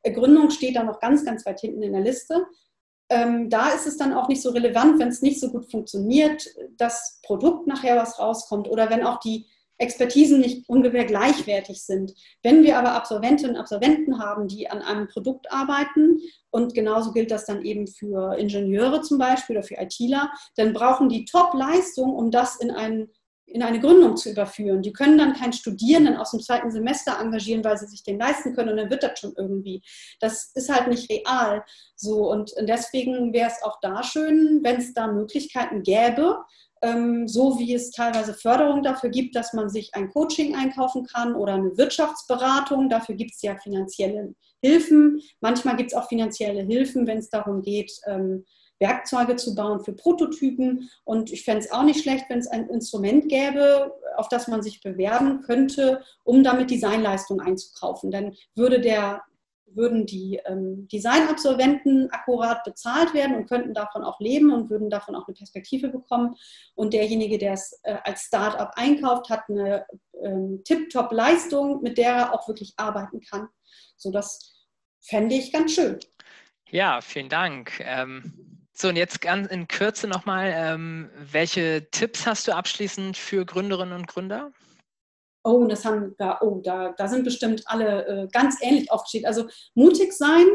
Äh, 0.04 0.13
Gründung 0.13 0.50
steht 0.50 0.78
da 0.78 0.84
noch 0.84 1.02
ganz, 1.02 1.26
ganz 1.26 1.45
weit 1.45 1.60
hinten 1.60 1.84
in 1.84 1.91
der 1.91 2.04
Liste. 2.04 2.45
Ähm, 3.10 3.50
da 3.50 3.70
ist 3.70 3.88
es 3.88 3.98
dann 3.98 4.13
auch 4.13 4.28
nicht 4.28 4.41
so 4.41 4.50
relevant, 4.50 5.00
wenn 5.00 5.08
es 5.08 5.22
nicht 5.22 5.39
so 5.39 5.50
gut 5.50 5.72
funktioniert, 5.72 6.46
das 6.78 7.20
Produkt 7.24 7.67
nachher 7.67 7.96
was 7.96 8.20
rauskommt 8.20 8.67
oder 8.67 8.89
wenn 8.89 9.06
auch 9.06 9.20
die 9.20 9.46
Expertisen 9.80 10.39
nicht 10.39 10.67
ungefähr 10.67 11.06
gleichwertig 11.06 11.84
sind. 11.84 12.13
Wenn 12.41 12.63
wir 12.63 12.78
aber 12.78 12.93
Absolventinnen 12.93 13.56
und 13.56 13.62
Absolventen 13.62 14.20
haben, 14.20 14.48
die 14.48 14.70
an 14.70 14.82
einem 14.82 15.08
Produkt 15.08 15.52
arbeiten, 15.52 16.20
und 16.50 16.74
genauso 16.74 17.12
gilt 17.12 17.30
das 17.30 17.46
dann 17.46 17.63
eben 17.63 17.88
für 17.88 18.36
Ingenieure 18.38 19.02
zum 19.02 19.20
Beispiel 19.20 19.58
oder 19.58 19.67
für 19.67 19.76
ITler, 19.76 20.32
dann 20.56 20.74
brauchen 20.74 21.10
die 21.10 21.26
Top-Leistung, 21.26 22.15
um 22.15 22.32
das 22.32 22.56
in, 22.56 22.72
ein, 22.72 23.10
in 23.48 23.64
eine 23.64 23.80
Gründung 23.80 24.18
zu 24.18 24.30
überführen. 24.30 24.82
Die 24.82 24.94
können 24.94 25.18
dann 25.18 25.34
keinen 25.34 25.54
Studierenden 25.54 26.18
aus 26.18 26.32
dem 26.32 26.42
zweiten 26.42 26.70
Semester 26.70 27.18
engagieren, 27.20 27.64
weil 27.64 27.78
sie 27.78 27.88
sich 27.88 28.04
den 28.04 28.20
leisten 28.20 28.54
können 28.54 28.70
und 28.70 28.78
dann 28.78 28.90
wird 28.90 29.04
das 29.04 29.20
schon 29.20 29.34
irgendwie. 29.38 29.82
Das 30.20 30.52
ist 30.54 30.70
halt 30.70 30.90
nicht 30.90 31.10
real. 31.10 31.64
So 31.96 32.30
und 32.30 32.54
deswegen 32.62 33.34
wäre 33.34 33.50
es 33.50 33.64
auch 33.64 33.80
da 33.82 34.04
schön, 34.04 34.60
wenn 34.64 34.78
es 34.78 34.94
da 34.94 35.08
Möglichkeiten 35.08 35.82
gäbe, 35.82 36.44
ähm, 36.82 37.28
so 37.28 37.58
wie 37.58 37.74
es 37.74 37.92
teilweise 37.92 38.34
Förderung 38.34 38.84
dafür 38.84 39.10
gibt, 39.10 39.36
dass 39.36 39.54
man 39.54 39.70
sich 39.70 39.96
ein 39.96 40.10
Coaching 40.10 40.56
einkaufen 40.56 41.06
kann 41.06 41.36
oder 41.36 41.54
eine 41.54 41.78
Wirtschaftsberatung. 41.78 42.90
Dafür 42.90 43.16
gibt 43.16 43.32
es 43.34 43.42
ja 43.42 43.56
finanzielle 43.56 44.36
Hilfen. 44.62 45.22
Manchmal 45.40 45.78
gibt 45.78 45.92
es 45.92 45.98
auch 45.98 46.08
finanzielle 46.08 46.64
Hilfen, 46.64 47.08
wenn 47.08 47.20
es 47.20 47.30
darum 47.30 47.62
geht, 47.62 47.92
ähm, 48.06 48.46
Werkzeuge 48.80 49.36
zu 49.36 49.56
bauen 49.56 49.84
für 49.84 49.94
Prototypen. 49.94 50.90
Und 51.04 51.32
ich 51.32 51.44
fände 51.44 51.66
es 51.66 51.72
auch 51.72 51.84
nicht 51.84 52.02
schlecht, 52.02 52.26
wenn 52.30 52.40
es 52.40 52.48
ein 52.48 52.70
Instrument 52.70 53.30
gäbe, 53.30 53.94
auf 54.16 54.30
das 54.30 54.48
man 54.48 54.62
sich 54.62 54.82
bewerben 54.82 55.42
könnte, 55.42 56.04
um 56.24 56.44
damit 56.44 56.72
Designleistungen 56.72 57.46
einzukaufen. 57.46 58.12
Dann 58.12 58.36
würde 58.56 58.82
der 58.82 59.24
würden 59.78 60.06
die 60.06 60.40
ähm, 60.46 60.88
Designabsolventen 60.88 62.10
akkurat 62.12 62.63
bezahlt 62.63 63.13
werden 63.13 63.36
und 63.36 63.48
könnten 63.48 63.74
davon 63.74 64.04
auch 64.04 64.20
leben 64.20 64.52
und 64.52 64.70
würden 64.70 64.90
davon 64.90 65.16
auch 65.16 65.28
eine 65.28 65.36
Perspektive 65.36 65.90
bekommen. 65.90 66.36
Und 66.76 66.94
derjenige, 66.94 67.38
der 67.38 67.54
es 67.54 67.80
äh, 67.84 67.98
als 68.04 68.24
Startup 68.24 68.72
einkauft, 68.76 69.30
hat 69.30 69.44
eine 69.50 69.86
ähm, 70.22 70.62
Tip-Top-Leistung, 70.63 71.82
mit 71.82 71.98
der 71.98 72.12
er 72.12 72.34
auch 72.34 72.48
wirklich 72.48 72.74
arbeiten 72.78 73.22
kann. 73.22 73.50
So, 73.98 74.12
das 74.12 74.68
fände 75.02 75.36
ich 75.36 75.52
ganz 75.52 75.74
schön. 75.74 76.00
Ja, 76.70 77.00
vielen 77.02 77.30
Dank. 77.30 77.80
Ähm, 77.80 78.57
so, 78.78 78.90
und 78.90 78.96
jetzt 78.96 79.22
ganz 79.22 79.48
in 79.48 79.68
Kürze 79.68 80.08
nochmal, 80.08 80.54
ähm, 80.56 81.10
welche 81.32 81.88
Tipps 81.92 82.26
hast 82.26 82.48
du 82.48 82.56
abschließend 82.56 83.18
für 83.18 83.46
Gründerinnen 83.46 83.94
und 83.94 84.08
Gründer? 84.08 84.52
oh, 85.48 85.66
das 85.66 85.86
haben 85.86 86.13
da, 86.18 86.40
oh, 86.42 86.62
da, 86.63 86.94
da 86.98 87.08
sind 87.08 87.24
bestimmt 87.24 87.63
alle 87.66 88.06
äh, 88.06 88.28
ganz 88.32 88.58
ähnlich 88.62 88.92
aufgestellt. 88.92 89.26
Also 89.26 89.48
mutig 89.76 90.12
sein, 90.13 90.46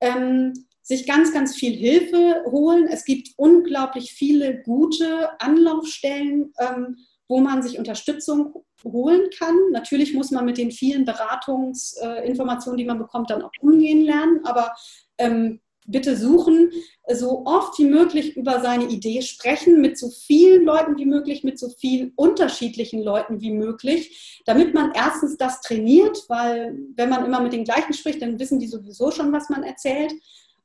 ähm, 0.00 0.52
sich 0.82 1.06
ganz, 1.06 1.32
ganz 1.32 1.54
viel 1.54 1.74
Hilfe 1.74 2.42
holen. 2.50 2.88
Es 2.88 3.04
gibt 3.04 3.30
unglaublich 3.36 4.12
viele 4.12 4.60
gute 4.62 5.40
Anlaufstellen, 5.40 6.52
ähm, 6.58 6.96
wo 7.28 7.38
man 7.38 7.62
sich 7.62 7.78
Unterstützung 7.78 8.64
holen 8.82 9.30
kann. 9.38 9.56
Natürlich 9.70 10.12
muss 10.12 10.32
man 10.32 10.44
mit 10.44 10.58
den 10.58 10.72
vielen 10.72 11.04
Beratungsinformationen, 11.04 12.78
äh, 12.78 12.82
die 12.82 12.88
man 12.88 12.98
bekommt, 12.98 13.30
dann 13.30 13.42
auch 13.42 13.52
umgehen 13.60 14.02
lernen. 14.02 14.40
Aber 14.44 14.74
ähm, 15.18 15.60
bitte 15.86 16.16
suchen, 16.16 16.70
so 17.12 17.44
oft 17.44 17.78
wie 17.78 17.84
möglich 17.84 18.36
über 18.36 18.60
seine 18.60 18.84
Idee 18.84 19.22
sprechen, 19.22 19.80
mit 19.80 19.98
so 19.98 20.10
vielen 20.10 20.64
Leuten 20.64 20.96
wie 20.96 21.06
möglich, 21.06 21.42
mit 21.42 21.58
so 21.58 21.68
vielen 21.68 22.12
unterschiedlichen 22.14 23.02
Leuten 23.02 23.40
wie 23.40 23.50
möglich, 23.50 24.42
damit 24.46 24.74
man 24.74 24.92
erstens 24.94 25.36
das 25.36 25.60
trainiert, 25.60 26.24
weil 26.28 26.78
wenn 26.94 27.08
man 27.08 27.24
immer 27.24 27.40
mit 27.40 27.52
den 27.52 27.64
gleichen 27.64 27.92
spricht, 27.92 28.22
dann 28.22 28.38
wissen 28.38 28.60
die 28.60 28.68
sowieso 28.68 29.10
schon, 29.10 29.32
was 29.32 29.48
man 29.48 29.64
erzählt. 29.64 30.12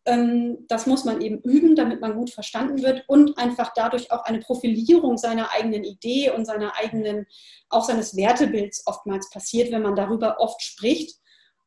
Ähm, 0.05 0.59
das 0.67 0.85
muss 0.85 1.03
man 1.03 1.21
eben 1.21 1.41
üben, 1.41 1.75
damit 1.75 1.99
man 1.99 2.15
gut 2.15 2.29
verstanden 2.29 2.83
wird 2.83 3.03
und 3.07 3.37
einfach 3.37 3.73
dadurch 3.75 4.11
auch 4.11 4.23
eine 4.23 4.39
Profilierung 4.39 5.17
seiner 5.17 5.51
eigenen 5.51 5.83
Idee 5.83 6.31
und 6.31 6.45
seiner 6.45 6.77
eigenen, 6.77 7.25
auch 7.69 7.83
seines 7.83 8.15
Wertebilds 8.15 8.83
oftmals 8.85 9.29
passiert, 9.31 9.71
wenn 9.71 9.81
man 9.81 9.95
darüber 9.95 10.39
oft 10.39 10.61
spricht 10.61 11.19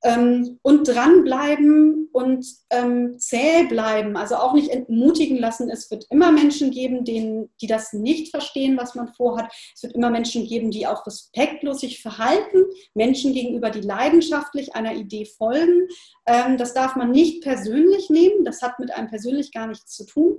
ähm, 0.03 0.59
und 0.63 0.89
dranbleiben 0.89 2.09
und 2.13 2.47
ähm, 2.71 3.19
zäh 3.19 3.65
bleiben, 3.65 4.17
also 4.17 4.37
auch 4.37 4.55
nicht 4.55 4.71
entmutigen 4.71 5.37
lassen. 5.37 5.69
Es 5.69 5.91
wird 5.91 6.07
immer 6.11 6.33
Menschen 6.33 6.71
geben, 6.71 7.05
denen, 7.05 7.51
die 7.61 7.67
das 7.67 7.93
nicht 7.93 8.31
verstehen, 8.31 8.77
was 8.79 8.95
man 8.95 9.09
vorhat. 9.09 9.53
Es 9.75 9.83
wird 9.83 9.95
immer 9.95 10.11
Menschen 10.11 10.47
geben, 10.47 10.71
die 10.71 10.87
auch 10.87 11.07
respektlos 11.07 11.81
sich 11.81 12.03
verhalten, 12.03 12.65
Menschen 12.95 13.33
gegenüber, 13.35 13.71
die 13.71 13.83
leidenschaftlich 13.83 14.75
einer 14.75 14.95
Idee 14.95 15.27
folgen. 15.27 15.89
Ähm, 16.27 16.57
das 16.57 16.73
darf 16.75 16.97
man 16.97 17.11
nicht 17.11 17.43
persönlich 17.43 18.11
nehmen, 18.11 18.45
das 18.45 18.63
hat 18.63 18.79
mit 18.79 18.93
einem 18.93 19.09
persönlich 19.09 19.53
gar 19.53 19.67
nichts 19.67 19.97
zu 19.97 20.07
tun. 20.07 20.39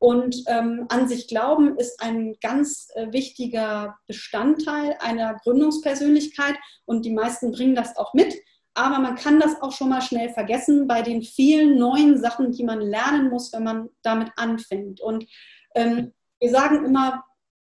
Und 0.00 0.44
ähm, 0.46 0.86
an 0.90 1.08
sich 1.08 1.26
glauben 1.26 1.76
ist 1.76 2.00
ein 2.00 2.36
ganz 2.40 2.88
äh, 2.94 3.10
wichtiger 3.10 3.98
Bestandteil 4.06 4.96
einer 5.00 5.34
Gründungspersönlichkeit 5.42 6.54
und 6.84 7.04
die 7.04 7.12
meisten 7.12 7.50
bringen 7.50 7.74
das 7.74 7.96
auch 7.96 8.14
mit 8.14 8.32
aber 8.78 9.00
man 9.00 9.16
kann 9.16 9.40
das 9.40 9.60
auch 9.60 9.72
schon 9.72 9.88
mal 9.88 10.00
schnell 10.00 10.30
vergessen 10.30 10.86
bei 10.86 11.02
den 11.02 11.22
vielen 11.22 11.78
neuen 11.78 12.20
Sachen, 12.20 12.52
die 12.52 12.62
man 12.62 12.80
lernen 12.80 13.28
muss, 13.28 13.52
wenn 13.52 13.64
man 13.64 13.88
damit 14.02 14.30
anfängt. 14.36 15.00
Und 15.00 15.26
ähm, 15.74 16.12
wir 16.38 16.50
sagen 16.50 16.84
immer, 16.84 17.24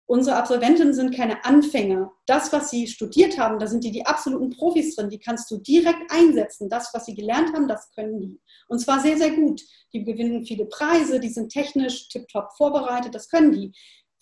unsere 0.06 0.38
Absolventen 0.38 0.94
sind 0.94 1.14
keine 1.14 1.44
Anfänger. 1.44 2.12
Das, 2.26 2.54
was 2.54 2.70
sie 2.70 2.88
studiert 2.88 3.38
haben, 3.38 3.60
da 3.60 3.68
sind 3.68 3.84
die 3.84 3.92
die 3.92 4.06
absoluten 4.06 4.50
Profis 4.50 4.96
drin. 4.96 5.10
Die 5.10 5.20
kannst 5.20 5.52
du 5.52 5.58
direkt 5.58 6.10
einsetzen. 6.10 6.70
Das, 6.70 6.94
was 6.94 7.06
sie 7.06 7.16
gelernt 7.16 7.54
haben, 7.54 7.68
das 7.68 7.92
können 7.92 8.20
die. 8.22 8.40
Und 8.68 8.80
zwar 8.80 9.02
sehr, 9.02 9.18
sehr 9.18 9.32
gut. 9.32 9.62
Die 9.92 10.04
gewinnen 10.04 10.46
viele 10.46 10.66
Preise, 10.66 11.20
die 11.20 11.30
sind 11.30 11.52
technisch 11.52 12.08
tiptop 12.08 12.54
vorbereitet, 12.56 13.14
das 13.14 13.30
können 13.30 13.52
die. 13.52 13.74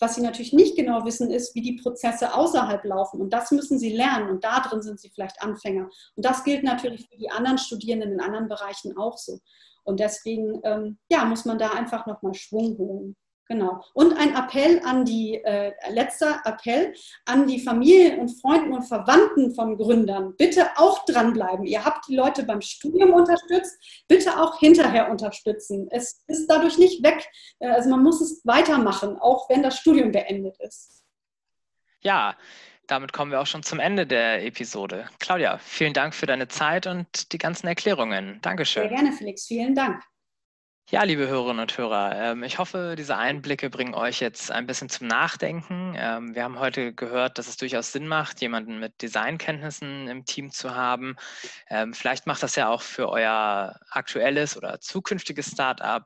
Was 0.02 0.16
sie 0.16 0.20
natürlich 0.20 0.52
nicht 0.52 0.74
genau 0.74 1.04
wissen, 1.04 1.30
ist, 1.30 1.54
wie 1.54 1.60
die 1.60 1.80
Prozesse 1.80 2.34
außerhalb 2.34 2.84
laufen. 2.84 3.20
Und 3.20 3.32
das 3.32 3.52
müssen 3.52 3.78
sie 3.78 3.94
lernen. 3.96 4.30
Und 4.30 4.42
da 4.42 4.58
drin 4.58 4.82
sind 4.82 4.98
sie 4.98 5.10
vielleicht 5.10 5.40
Anfänger. 5.40 5.88
Und 6.16 6.24
das 6.24 6.42
gilt 6.42 6.64
natürlich 6.64 7.08
für 7.08 7.16
die 7.16 7.30
anderen 7.30 7.56
Studierenden 7.56 8.14
in 8.14 8.20
anderen 8.20 8.48
Bereichen 8.48 8.96
auch 8.96 9.16
so. 9.16 9.38
Und 9.84 10.00
deswegen 10.00 10.60
ähm, 10.64 10.98
ja, 11.08 11.24
muss 11.24 11.44
man 11.44 11.56
da 11.56 11.70
einfach 11.70 12.06
nochmal 12.06 12.34
Schwung 12.34 12.76
holen. 12.78 13.16
Genau. 13.52 13.84
Und 13.92 14.16
ein 14.16 14.34
Appell 14.34 14.80
an 14.82 15.04
die, 15.04 15.34
äh, 15.44 15.74
letzter 15.90 16.40
Appell 16.46 16.94
an 17.26 17.46
die 17.46 17.60
Familien 17.60 18.18
und 18.18 18.30
Freunden 18.40 18.72
und 18.72 18.84
Verwandten 18.84 19.54
von 19.54 19.76
Gründern. 19.76 20.34
Bitte 20.38 20.70
auch 20.76 21.04
dranbleiben. 21.04 21.66
Ihr 21.66 21.84
habt 21.84 22.08
die 22.08 22.16
Leute 22.16 22.44
beim 22.44 22.62
Studium 22.62 23.12
unterstützt, 23.12 23.76
bitte 24.08 24.40
auch 24.40 24.58
hinterher 24.58 25.10
unterstützen. 25.10 25.86
Es 25.90 26.22
ist 26.28 26.46
dadurch 26.46 26.78
nicht 26.78 27.04
weg. 27.04 27.28
Äh, 27.58 27.68
also 27.68 27.90
man 27.90 28.02
muss 28.02 28.22
es 28.22 28.40
weitermachen, 28.46 29.18
auch 29.18 29.50
wenn 29.50 29.62
das 29.62 29.78
Studium 29.78 30.12
beendet 30.12 30.56
ist. 30.60 31.04
Ja, 32.00 32.38
damit 32.86 33.12
kommen 33.12 33.32
wir 33.32 33.42
auch 33.42 33.46
schon 33.46 33.62
zum 33.62 33.80
Ende 33.80 34.06
der 34.06 34.46
Episode. 34.46 35.10
Claudia, 35.18 35.58
vielen 35.58 35.92
Dank 35.92 36.14
für 36.14 36.24
deine 36.24 36.48
Zeit 36.48 36.86
und 36.86 37.34
die 37.34 37.38
ganzen 37.38 37.66
Erklärungen. 37.66 38.38
Dankeschön. 38.40 38.88
Sehr 38.88 38.96
gerne, 38.96 39.12
Felix. 39.12 39.46
Vielen 39.46 39.74
Dank. 39.74 40.02
Ja, 40.90 41.04
liebe 41.04 41.26
Hörerinnen 41.26 41.60
und 41.60 41.78
Hörer, 41.78 42.32
ähm, 42.32 42.42
ich 42.42 42.58
hoffe, 42.58 42.96
diese 42.98 43.16
Einblicke 43.16 43.70
bringen 43.70 43.94
euch 43.94 44.20
jetzt 44.20 44.50
ein 44.50 44.66
bisschen 44.66 44.90
zum 44.90 45.06
Nachdenken. 45.06 45.94
Ähm, 45.96 46.34
wir 46.34 46.44
haben 46.44 46.58
heute 46.58 46.92
gehört, 46.92 47.38
dass 47.38 47.48
es 47.48 47.56
durchaus 47.56 47.92
Sinn 47.92 48.06
macht, 48.06 48.42
jemanden 48.42 48.78
mit 48.78 49.00
Designkenntnissen 49.00 50.08
im 50.08 50.26
Team 50.26 50.50
zu 50.50 50.74
haben. 50.74 51.16
Ähm, 51.70 51.94
vielleicht 51.94 52.26
macht 52.26 52.42
das 52.42 52.56
ja 52.56 52.68
auch 52.68 52.82
für 52.82 53.08
euer 53.08 53.78
aktuelles 53.90 54.56
oder 54.56 54.80
zukünftiges 54.80 55.52
Startup 55.52 56.04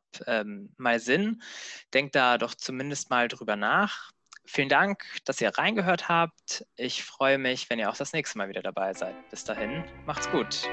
mal 0.76 1.00
Sinn. 1.00 1.42
Denkt 1.92 2.14
da 2.14 2.38
doch 2.38 2.54
zumindest 2.54 3.10
mal 3.10 3.28
drüber 3.28 3.56
nach. 3.56 4.10
Vielen 4.46 4.68
Dank, 4.68 5.04
dass 5.24 5.40
ihr 5.40 5.50
reingehört 5.50 6.08
habt. 6.08 6.64
Ich 6.76 7.02
freue 7.04 7.38
mich, 7.38 7.68
wenn 7.68 7.78
ihr 7.78 7.90
auch 7.90 7.96
das 7.96 8.12
nächste 8.12 8.38
Mal 8.38 8.48
wieder 8.48 8.62
dabei 8.62 8.92
seid. 8.94 9.14
Bis 9.30 9.44
dahin, 9.44 9.84
macht's 10.06 10.30
gut. 10.30 10.68